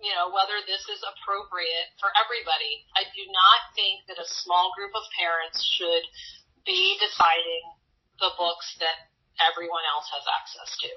you 0.00 0.16
know, 0.16 0.32
whether 0.32 0.56
this 0.64 0.80
is 0.88 1.00
appropriate 1.04 1.92
for 2.00 2.08
everybody. 2.16 2.88
I 2.96 3.04
do 3.12 3.24
not 3.28 3.60
think 3.76 4.08
that 4.08 4.16
a 4.16 4.24
small 4.44 4.72
group 4.72 4.96
of 4.96 5.04
parents 5.12 5.60
should 5.60 6.04
be 6.64 6.96
deciding 6.96 7.64
the 8.16 8.32
books 8.40 8.80
that 8.80 9.12
everyone 9.44 9.84
else 9.92 10.08
has 10.08 10.24
access 10.24 10.70
to. 10.80 10.92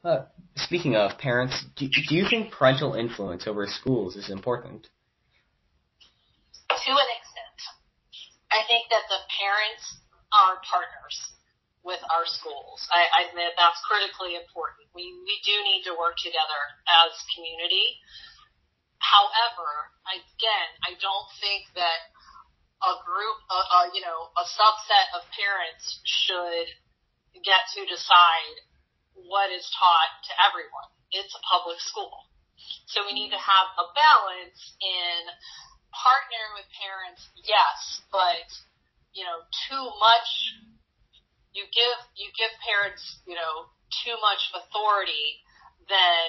Uh, 0.00 0.20
speaking 0.56 0.94
of 0.94 1.18
parents, 1.18 1.66
do, 1.74 1.90
do 1.90 2.14
you 2.14 2.26
think 2.30 2.54
parental 2.54 2.94
influence 2.94 3.46
over 3.46 3.66
schools 3.66 4.14
is 4.14 4.30
important? 4.30 4.86
To 6.70 6.92
an 6.94 7.10
extent. 7.18 7.58
I 8.54 8.62
think 8.70 8.86
that 8.94 9.06
the 9.10 9.20
parents 9.34 9.84
are 10.30 10.62
partners 10.62 11.18
with 11.90 11.98
our 12.06 12.22
schools. 12.22 12.86
I, 12.94 13.02
I 13.10 13.20
admit 13.26 13.58
that's 13.58 13.82
critically 13.82 14.38
important. 14.38 14.86
We, 14.94 15.10
we 15.26 15.42
do 15.42 15.54
need 15.66 15.82
to 15.90 15.98
work 15.98 16.14
together 16.22 16.62
as 16.86 17.10
community. 17.34 17.98
However, 19.02 19.90
again, 20.06 20.70
I 20.86 20.94
don't 21.02 21.28
think 21.42 21.66
that 21.74 22.14
a 22.86 22.94
group, 23.02 23.42
uh, 23.50 23.66
uh, 23.74 23.86
you 23.90 24.06
know, 24.06 24.30
a 24.38 24.46
subset 24.46 25.06
of 25.18 25.26
parents 25.34 25.98
should 26.06 26.70
get 27.42 27.66
to 27.74 27.82
decide 27.90 28.54
what 29.18 29.50
is 29.50 29.66
taught 29.74 30.14
to 30.30 30.32
everyone. 30.46 30.94
It's 31.10 31.34
a 31.34 31.42
public 31.42 31.82
school. 31.82 32.30
So 32.86 33.02
we 33.02 33.18
need 33.18 33.34
to 33.34 33.40
have 33.40 33.66
a 33.82 33.90
balance 33.98 34.60
in 34.78 35.26
partnering 35.90 36.54
with 36.54 36.70
parents, 36.78 37.26
yes, 37.42 38.04
but 38.14 38.46
you 39.10 39.26
know, 39.26 39.42
too 39.66 39.84
much 39.98 40.54
you 41.52 41.66
give 41.70 41.98
you 42.14 42.30
give 42.38 42.52
parents, 42.62 43.02
you 43.26 43.34
know, 43.34 43.70
too 44.04 44.14
much 44.22 44.42
authority, 44.54 45.42
then 45.90 46.28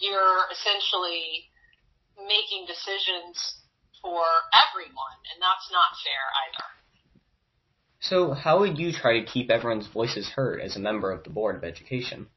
you're 0.00 0.48
essentially 0.52 1.52
making 2.16 2.64
decisions 2.64 3.60
for 4.00 4.24
everyone, 4.52 5.18
and 5.32 5.40
that's 5.40 5.68
not 5.72 5.96
fair 6.00 6.24
either. 6.48 6.68
So, 8.00 8.32
how 8.32 8.60
would 8.60 8.78
you 8.78 8.92
try 8.92 9.20
to 9.20 9.26
keep 9.26 9.50
everyone's 9.50 9.88
voices 9.88 10.28
heard 10.28 10.60
as 10.60 10.76
a 10.76 10.80
member 10.80 11.10
of 11.10 11.24
the 11.24 11.30
Board 11.30 11.56
of 11.56 11.64
Education? 11.64 12.28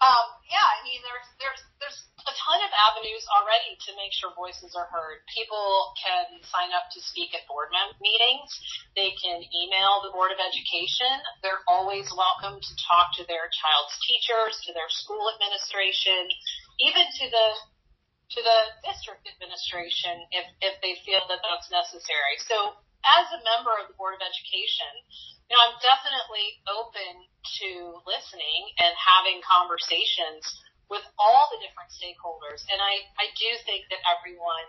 Um, 0.00 0.26
yeah, 0.48 0.64
I 0.64 0.80
mean, 0.84 1.00
there's 1.04 1.28
there's 1.40 1.62
there's 1.80 2.00
a 2.24 2.34
ton 2.34 2.60
of 2.63 2.63
avenues 2.90 3.24
already 3.32 3.76
to 3.88 3.90
make 3.96 4.12
sure 4.12 4.32
voices 4.36 4.76
are 4.76 4.88
heard. 4.92 5.24
People 5.32 5.94
can 5.96 6.40
sign 6.44 6.70
up 6.76 6.88
to 6.92 7.00
speak 7.00 7.32
at 7.32 7.48
board 7.48 7.72
meetings. 8.00 8.50
They 8.94 9.16
can 9.16 9.40
email 9.40 10.04
the 10.04 10.12
Board 10.12 10.30
of 10.30 10.40
Education. 10.40 11.10
They're 11.40 11.64
always 11.66 12.06
welcome 12.12 12.60
to 12.60 12.72
talk 12.84 13.16
to 13.20 13.24
their 13.26 13.48
child's 13.50 13.94
teachers, 14.04 14.60
to 14.68 14.70
their 14.76 14.90
school 14.92 15.32
administration, 15.34 16.28
even 16.80 17.04
to 17.08 17.26
the 17.30 17.46
to 18.34 18.40
the 18.40 18.60
district 18.82 19.28
administration 19.28 20.16
if 20.32 20.46
if 20.64 20.74
they 20.80 20.96
feel 21.04 21.22
that 21.28 21.44
that's 21.44 21.68
necessary. 21.70 22.36
So 22.48 22.74
as 23.04 23.28
a 23.36 23.40
member 23.44 23.72
of 23.78 23.92
the 23.92 23.96
Board 24.00 24.16
of 24.16 24.22
Education, 24.24 24.92
you 25.48 25.52
know, 25.52 25.60
I'm 25.60 25.76
definitely 25.84 26.56
open 26.72 27.12
to 27.60 28.00
listening 28.08 28.62
and 28.80 28.92
having 28.96 29.44
conversations 29.44 30.40
with 30.90 31.04
all 31.18 31.48
the 31.52 31.60
different 31.64 31.90
stakeholders. 31.90 32.62
And 32.68 32.78
I, 32.80 33.06
I 33.16 33.26
do 33.34 33.48
think 33.64 33.88
that 33.90 34.00
everyone 34.04 34.68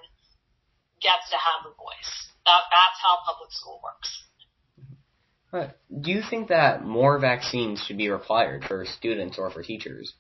gets 1.02 1.30
to 1.32 1.38
have 1.38 1.68
a 1.68 1.74
voice. 1.76 2.14
That, 2.46 2.68
that's 2.72 3.00
how 3.02 3.20
public 3.26 3.52
school 3.52 3.82
works. 3.84 4.10
But 5.52 5.80
do 5.90 6.12
you 6.12 6.22
think 6.22 6.50
that 6.50 6.84
more 6.84 7.20
vaccines 7.20 7.84
should 7.84 7.98
be 7.98 8.10
required 8.10 8.66
for 8.66 8.86
students 8.86 9.38
or 9.38 9.50
for 9.50 9.64
teachers? 9.64 10.14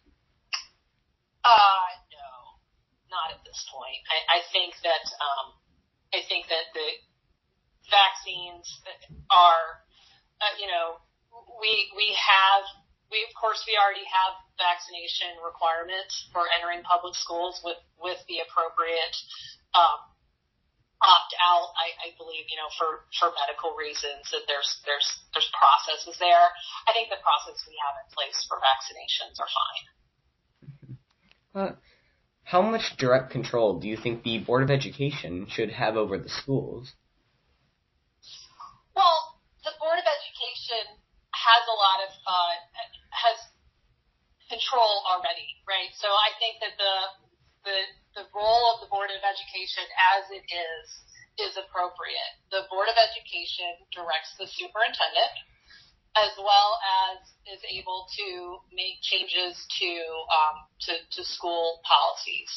Uh, 1.43 1.85
no, 2.11 2.27
not 3.11 3.35
at 3.35 3.43
this 3.43 3.59
point. 3.69 4.01
I, 4.07 4.39
I 4.39 4.47
think 4.51 4.73
that, 4.81 5.05
um, 5.19 5.53
I 6.13 6.23
think 6.27 6.47
that 6.47 6.71
the, 6.73 6.87
vaccines 7.89 8.65
are, 9.29 9.85
uh, 10.41 10.53
you 10.57 10.67
know, 10.67 10.97
we 11.61 11.91
we 11.95 12.15
have 12.17 12.65
we 13.15 13.23
of 13.23 13.31
course 13.39 13.63
we 13.63 13.79
already 13.79 14.03
have 14.03 14.35
vaccination 14.59 15.39
requirements 15.39 16.27
for 16.35 16.43
entering 16.59 16.83
public 16.83 17.15
schools 17.15 17.63
with 17.63 17.79
with 17.95 18.19
the 18.27 18.43
appropriate 18.43 19.15
um, 19.71 20.03
opt 20.99 21.31
out. 21.39 21.71
I, 21.79 22.11
I 22.11 22.19
believe 22.19 22.51
you 22.51 22.59
know 22.59 22.67
for 22.75 23.07
for 23.15 23.31
medical 23.31 23.71
reasons 23.79 24.27
that 24.35 24.43
there's 24.51 24.67
there's 24.83 25.07
there's 25.31 25.47
processes 25.55 26.19
there. 26.19 26.51
I 26.83 26.91
think 26.91 27.07
the 27.07 27.23
process 27.23 27.63
we 27.63 27.79
have 27.79 27.95
in 28.03 28.07
place 28.11 28.35
for 28.51 28.59
vaccinations 28.59 29.39
are 29.39 29.47
fine. 29.47 29.85
Uh, 31.55 31.71
how 32.43 32.61
much 32.61 32.99
direct 32.99 33.31
control 33.31 33.79
do 33.79 33.87
you 33.87 33.95
think 33.95 34.27
the 34.27 34.43
Board 34.43 34.61
of 34.61 34.69
Education 34.69 35.47
should 35.47 35.71
have 35.71 35.95
over 35.95 36.19
the 36.19 36.29
schools? 36.29 36.91
Well, 38.91 39.39
the 39.63 39.71
Board 39.79 39.97
of 39.97 40.03
Education 40.03 40.99
has 41.31 41.63
a 41.67 41.77
lot 41.77 41.99
of 42.05 42.11
uh, 42.25 42.53
has 43.15 43.39
control 44.51 45.03
already, 45.09 45.57
right? 45.65 45.89
So 45.97 46.07
I 46.07 46.29
think 46.37 46.61
that 46.61 46.75
the 46.77 46.95
the 47.65 47.77
the 48.21 48.25
role 48.35 48.65
of 48.75 48.85
the 48.85 48.89
Board 48.91 49.09
of 49.09 49.21
Education 49.25 49.85
as 50.15 50.29
it 50.29 50.45
is 50.45 50.85
is 51.35 51.53
appropriate. 51.59 52.33
The 52.51 52.63
Board 52.71 52.87
of 52.87 52.95
Education 52.95 53.87
directs 53.91 54.35
the 54.39 54.47
superintendent 54.47 55.35
as 56.15 56.31
well 56.39 56.79
as 56.79 57.19
is 57.43 57.59
able 57.67 58.07
to 58.07 58.27
make 58.71 59.03
changes 59.03 59.59
to 59.79 59.91
um, 60.31 60.55
to, 60.87 60.93
to 61.19 61.21
school 61.27 61.83
policies. 61.83 62.51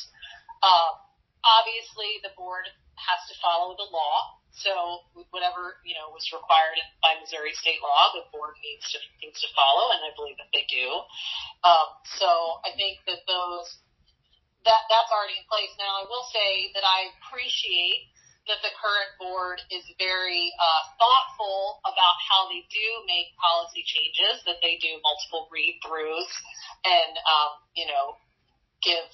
Uh, 0.63 0.95
obviously, 1.43 2.23
the 2.23 2.31
board 2.39 2.71
has 2.95 3.21
to 3.27 3.35
follow 3.43 3.75
the 3.75 3.89
law. 3.91 4.38
So 4.59 5.07
whatever 5.31 5.79
you 5.87 5.95
know 5.95 6.11
was 6.11 6.27
required 6.35 6.79
by 6.99 7.15
Missouri 7.23 7.55
state 7.55 7.79
law, 7.79 8.11
the 8.15 8.27
board 8.35 8.59
needs 8.59 8.91
to 8.91 8.99
needs 9.23 9.39
to 9.43 9.49
follow, 9.55 9.95
and 9.95 10.03
I 10.03 10.11
believe 10.19 10.39
that 10.43 10.51
they 10.51 10.67
do. 10.67 10.87
Um, 11.63 11.89
so 12.19 12.59
I 12.67 12.75
think 12.75 12.99
that 13.07 13.23
those 13.31 13.69
that 14.67 14.83
that's 14.91 15.11
already 15.15 15.39
in 15.39 15.47
place. 15.47 15.71
Now 15.79 16.03
I 16.03 16.05
will 16.11 16.27
say 16.35 16.75
that 16.75 16.83
I 16.83 17.15
appreciate 17.23 18.11
that 18.51 18.65
the 18.65 18.73
current 18.81 19.13
board 19.21 19.61
is 19.69 19.85
very 20.01 20.49
uh, 20.57 20.83
thoughtful 20.97 21.85
about 21.85 22.17
how 22.27 22.49
they 22.49 22.65
do 22.73 22.89
make 23.05 23.29
policy 23.37 23.85
changes, 23.85 24.41
that 24.49 24.57
they 24.65 24.81
do 24.81 24.97
multiple 25.05 25.53
read-throughs, 25.53 26.33
and 26.83 27.13
um, 27.29 27.61
you 27.77 27.85
know, 27.85 28.17
give 28.83 29.07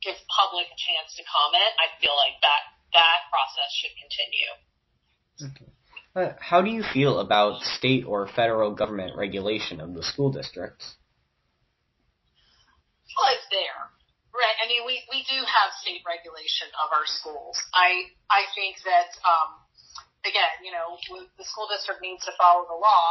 give 0.00 0.16
public 0.32 0.66
a 0.70 0.78
chance 0.78 1.12
to 1.18 1.22
comment. 1.26 1.72
I 1.76 1.92
feel 2.00 2.14
like 2.16 2.38
that 2.40 2.71
that 2.92 3.18
process 3.32 3.70
should 3.72 3.94
continue. 3.98 4.52
Okay. 5.52 5.70
Uh, 6.12 6.36
how 6.40 6.60
do 6.60 6.68
you 6.68 6.84
feel 6.84 7.20
about 7.20 7.62
state 7.62 8.04
or 8.04 8.28
federal 8.28 8.74
government 8.74 9.16
regulation 9.16 9.80
of 9.80 9.94
the 9.94 10.02
school 10.04 10.30
districts? 10.30 10.96
Well, 13.16 13.32
it's 13.32 13.48
there. 13.48 13.80
Right. 14.32 14.56
I 14.60 14.68
mean, 14.68 14.84
we, 14.88 15.00
we 15.12 15.24
do 15.28 15.36
have 15.36 15.68
state 15.80 16.00
regulation 16.08 16.68
of 16.84 16.88
our 16.92 17.04
schools. 17.04 17.60
I 17.76 18.08
I 18.32 18.48
think 18.56 18.80
that 18.88 19.12
um, 19.28 19.60
again, 20.24 20.64
you 20.64 20.72
know, 20.72 20.96
the 21.36 21.44
school 21.44 21.68
district 21.68 22.00
needs 22.00 22.24
to 22.24 22.32
follow 22.40 22.64
the 22.64 22.76
law. 22.76 23.08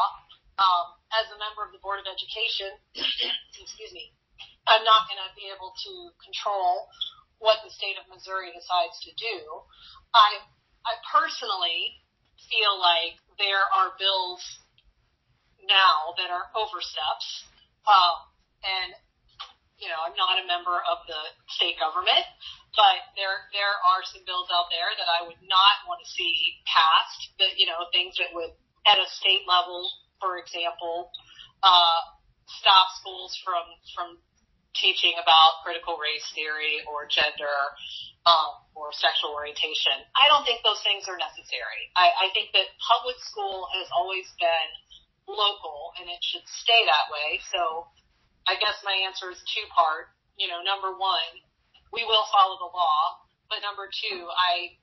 Um, 0.62 0.94
as 1.14 1.26
a 1.34 1.38
member 1.42 1.66
of 1.66 1.74
the 1.74 1.82
board 1.82 1.98
of 2.02 2.06
education, 2.06 2.70
excuse 3.58 3.94
me, 3.94 4.14
I'm 4.70 4.84
not 4.86 5.10
going 5.10 5.22
to 5.22 5.32
be 5.34 5.50
able 5.50 5.74
to 5.74 5.92
control 6.22 6.86
what 7.42 7.60
the 7.66 7.74
state 7.74 7.98
of 7.98 8.06
Missouri 8.08 8.54
decides 8.54 9.02
to 9.04 9.12
do. 9.18 9.36
I 10.14 10.46
I 10.86 10.94
personally 11.10 11.98
feel 12.50 12.78
like 12.78 13.18
there 13.38 13.66
are 13.66 13.98
bills 13.98 14.42
now 15.66 16.14
that 16.18 16.30
are 16.30 16.50
oversteps, 16.58 17.46
um, 17.86 18.30
and 18.66 18.94
you 19.82 19.90
know, 19.90 19.98
I'm 20.06 20.14
not 20.14 20.38
a 20.38 20.46
member 20.46 20.78
of 20.86 21.02
the 21.10 21.22
state 21.50 21.82
government, 21.82 22.22
but 22.78 23.02
there 23.18 23.50
there 23.50 23.74
are 23.74 24.06
some 24.06 24.22
bills 24.26 24.54
out 24.54 24.70
there 24.70 24.94
that 24.94 25.10
I 25.10 25.26
would 25.26 25.42
not 25.42 25.76
want 25.90 26.06
to 26.06 26.10
see 26.10 26.62
passed. 26.70 27.34
That 27.42 27.58
you 27.58 27.66
know, 27.66 27.90
things 27.90 28.22
that 28.22 28.30
would 28.38 28.54
at 28.86 29.02
a 29.02 29.10
state 29.10 29.50
level, 29.50 29.90
for 30.22 30.38
example, 30.38 31.10
uh, 31.66 32.00
stop 32.62 32.94
schools 33.02 33.34
from 33.42 33.66
from 33.98 34.10
teaching 34.74 35.16
about 35.20 35.62
critical 35.64 36.00
race 36.00 36.26
theory 36.32 36.80
or 36.88 37.08
gender 37.08 37.58
um, 38.26 38.62
or 38.78 38.94
sexual 38.96 39.36
orientation. 39.36 39.96
I 40.16 40.30
don't 40.32 40.46
think 40.48 40.64
those 40.64 40.80
things 40.86 41.10
are 41.12 41.18
necessary. 41.18 41.92
I, 41.98 42.28
I 42.28 42.28
think 42.32 42.54
that 42.56 42.70
public 42.80 43.18
school 43.20 43.68
has 43.76 43.90
always 43.92 44.28
been 44.40 44.70
local 45.28 45.96
and 46.00 46.08
it 46.08 46.22
should 46.22 46.46
stay 46.46 46.82
that 46.88 47.12
way. 47.12 47.42
So 47.52 47.90
I 48.48 48.58
guess 48.58 48.80
my 48.86 48.96
answer 49.06 49.30
is 49.30 49.40
two 49.52 49.66
part. 49.74 50.12
You 50.40 50.48
know, 50.48 50.64
number 50.64 50.96
one, 50.96 51.32
we 51.94 52.08
will 52.08 52.26
follow 52.32 52.58
the 52.58 52.72
law, 52.72 53.22
but 53.52 53.60
number 53.62 53.92
two, 53.92 54.26
I 54.32 54.80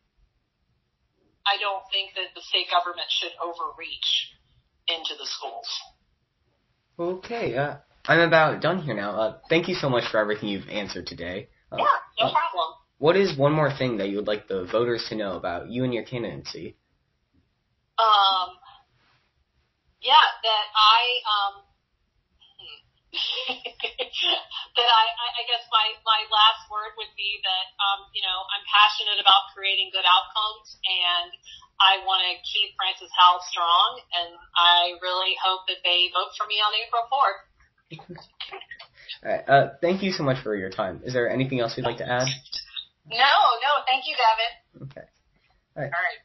I 1.48 1.57
don't 1.57 1.83
think 1.88 2.12
that 2.14 2.37
the 2.37 2.44
state 2.44 2.68
government 2.68 3.09
should 3.09 3.33
overreach 3.40 4.37
into 4.87 5.16
the 5.16 5.24
schools. 5.24 5.68
Okay, 6.98 7.57
uh, 7.57 7.81
I'm 8.09 8.21
about 8.21 8.62
done 8.62 8.81
here 8.81 8.97
now. 8.97 9.21
Uh, 9.21 9.38
thank 9.51 9.68
you 9.68 9.75
so 9.75 9.90
much 9.90 10.11
for 10.11 10.16
everything 10.16 10.49
you've 10.49 10.68
answered 10.71 11.07
today. 11.07 11.51
Uh, 11.71 11.77
yeah, 11.77 11.85
no 12.18 12.27
uh, 12.29 12.33
problem. 12.33 12.68
What 12.97 13.16
is 13.16 13.37
one 13.37 13.53
more 13.53 13.71
thing 13.71 13.99
that 13.99 14.09
you 14.09 14.16
would 14.16 14.27
like 14.27 14.49
the 14.49 14.64
voters 14.64 15.05
to 15.11 15.14
know 15.14 15.37
about 15.37 15.68
you 15.68 15.85
and 15.85 15.92
your 15.92 16.05
candidacy? 16.05 16.77
Um, 18.01 18.57
yeah, 20.01 20.25
that 20.42 20.64
I 20.73 21.01
um, 21.29 21.55
that 24.77 24.88
I, 24.88 25.05
I 25.12 25.42
guess 25.49 25.64
my, 25.73 25.97
my 26.05 26.21
last 26.29 26.68
word 26.73 26.92
would 26.97 27.12
be 27.16 27.40
that, 27.44 27.66
um, 27.81 28.09
you 28.12 28.21
know, 28.21 28.38
I'm 28.53 28.64
passionate 28.68 29.21
about 29.21 29.53
creating 29.57 29.88
good 29.92 30.05
outcomes 30.05 30.77
and 30.85 31.33
I 31.81 32.05
want 32.05 32.21
to 32.25 32.37
keep 32.44 32.77
Francis 32.77 33.12
Howell 33.16 33.40
strong 33.49 34.01
and 34.12 34.37
I 34.57 34.97
really 35.01 35.37
hope 35.40 35.64
that 35.73 35.81
they 35.85 36.12
vote 36.12 36.37
for 36.37 36.44
me 36.44 36.61
on 36.61 36.73
April 36.77 37.05
4th. 37.09 37.48
All 37.92 39.31
right. 39.33 39.48
Uh, 39.48 39.70
thank 39.81 40.03
you 40.03 40.12
so 40.12 40.22
much 40.22 40.42
for 40.42 40.55
your 40.55 40.70
time. 40.70 41.01
Is 41.05 41.12
there 41.12 41.29
anything 41.29 41.61
else 41.61 41.74
you'd 41.77 41.87
like 41.87 41.98
to 41.98 42.09
add? 42.09 42.29
No, 43.11 43.16
no. 43.16 43.70
Thank 43.87 44.05
you, 44.07 44.14
Gavin. 44.16 44.90
Okay. 44.90 45.07
All 45.77 45.83
right. 45.83 45.92
All 45.92 46.03
right. 46.05 46.18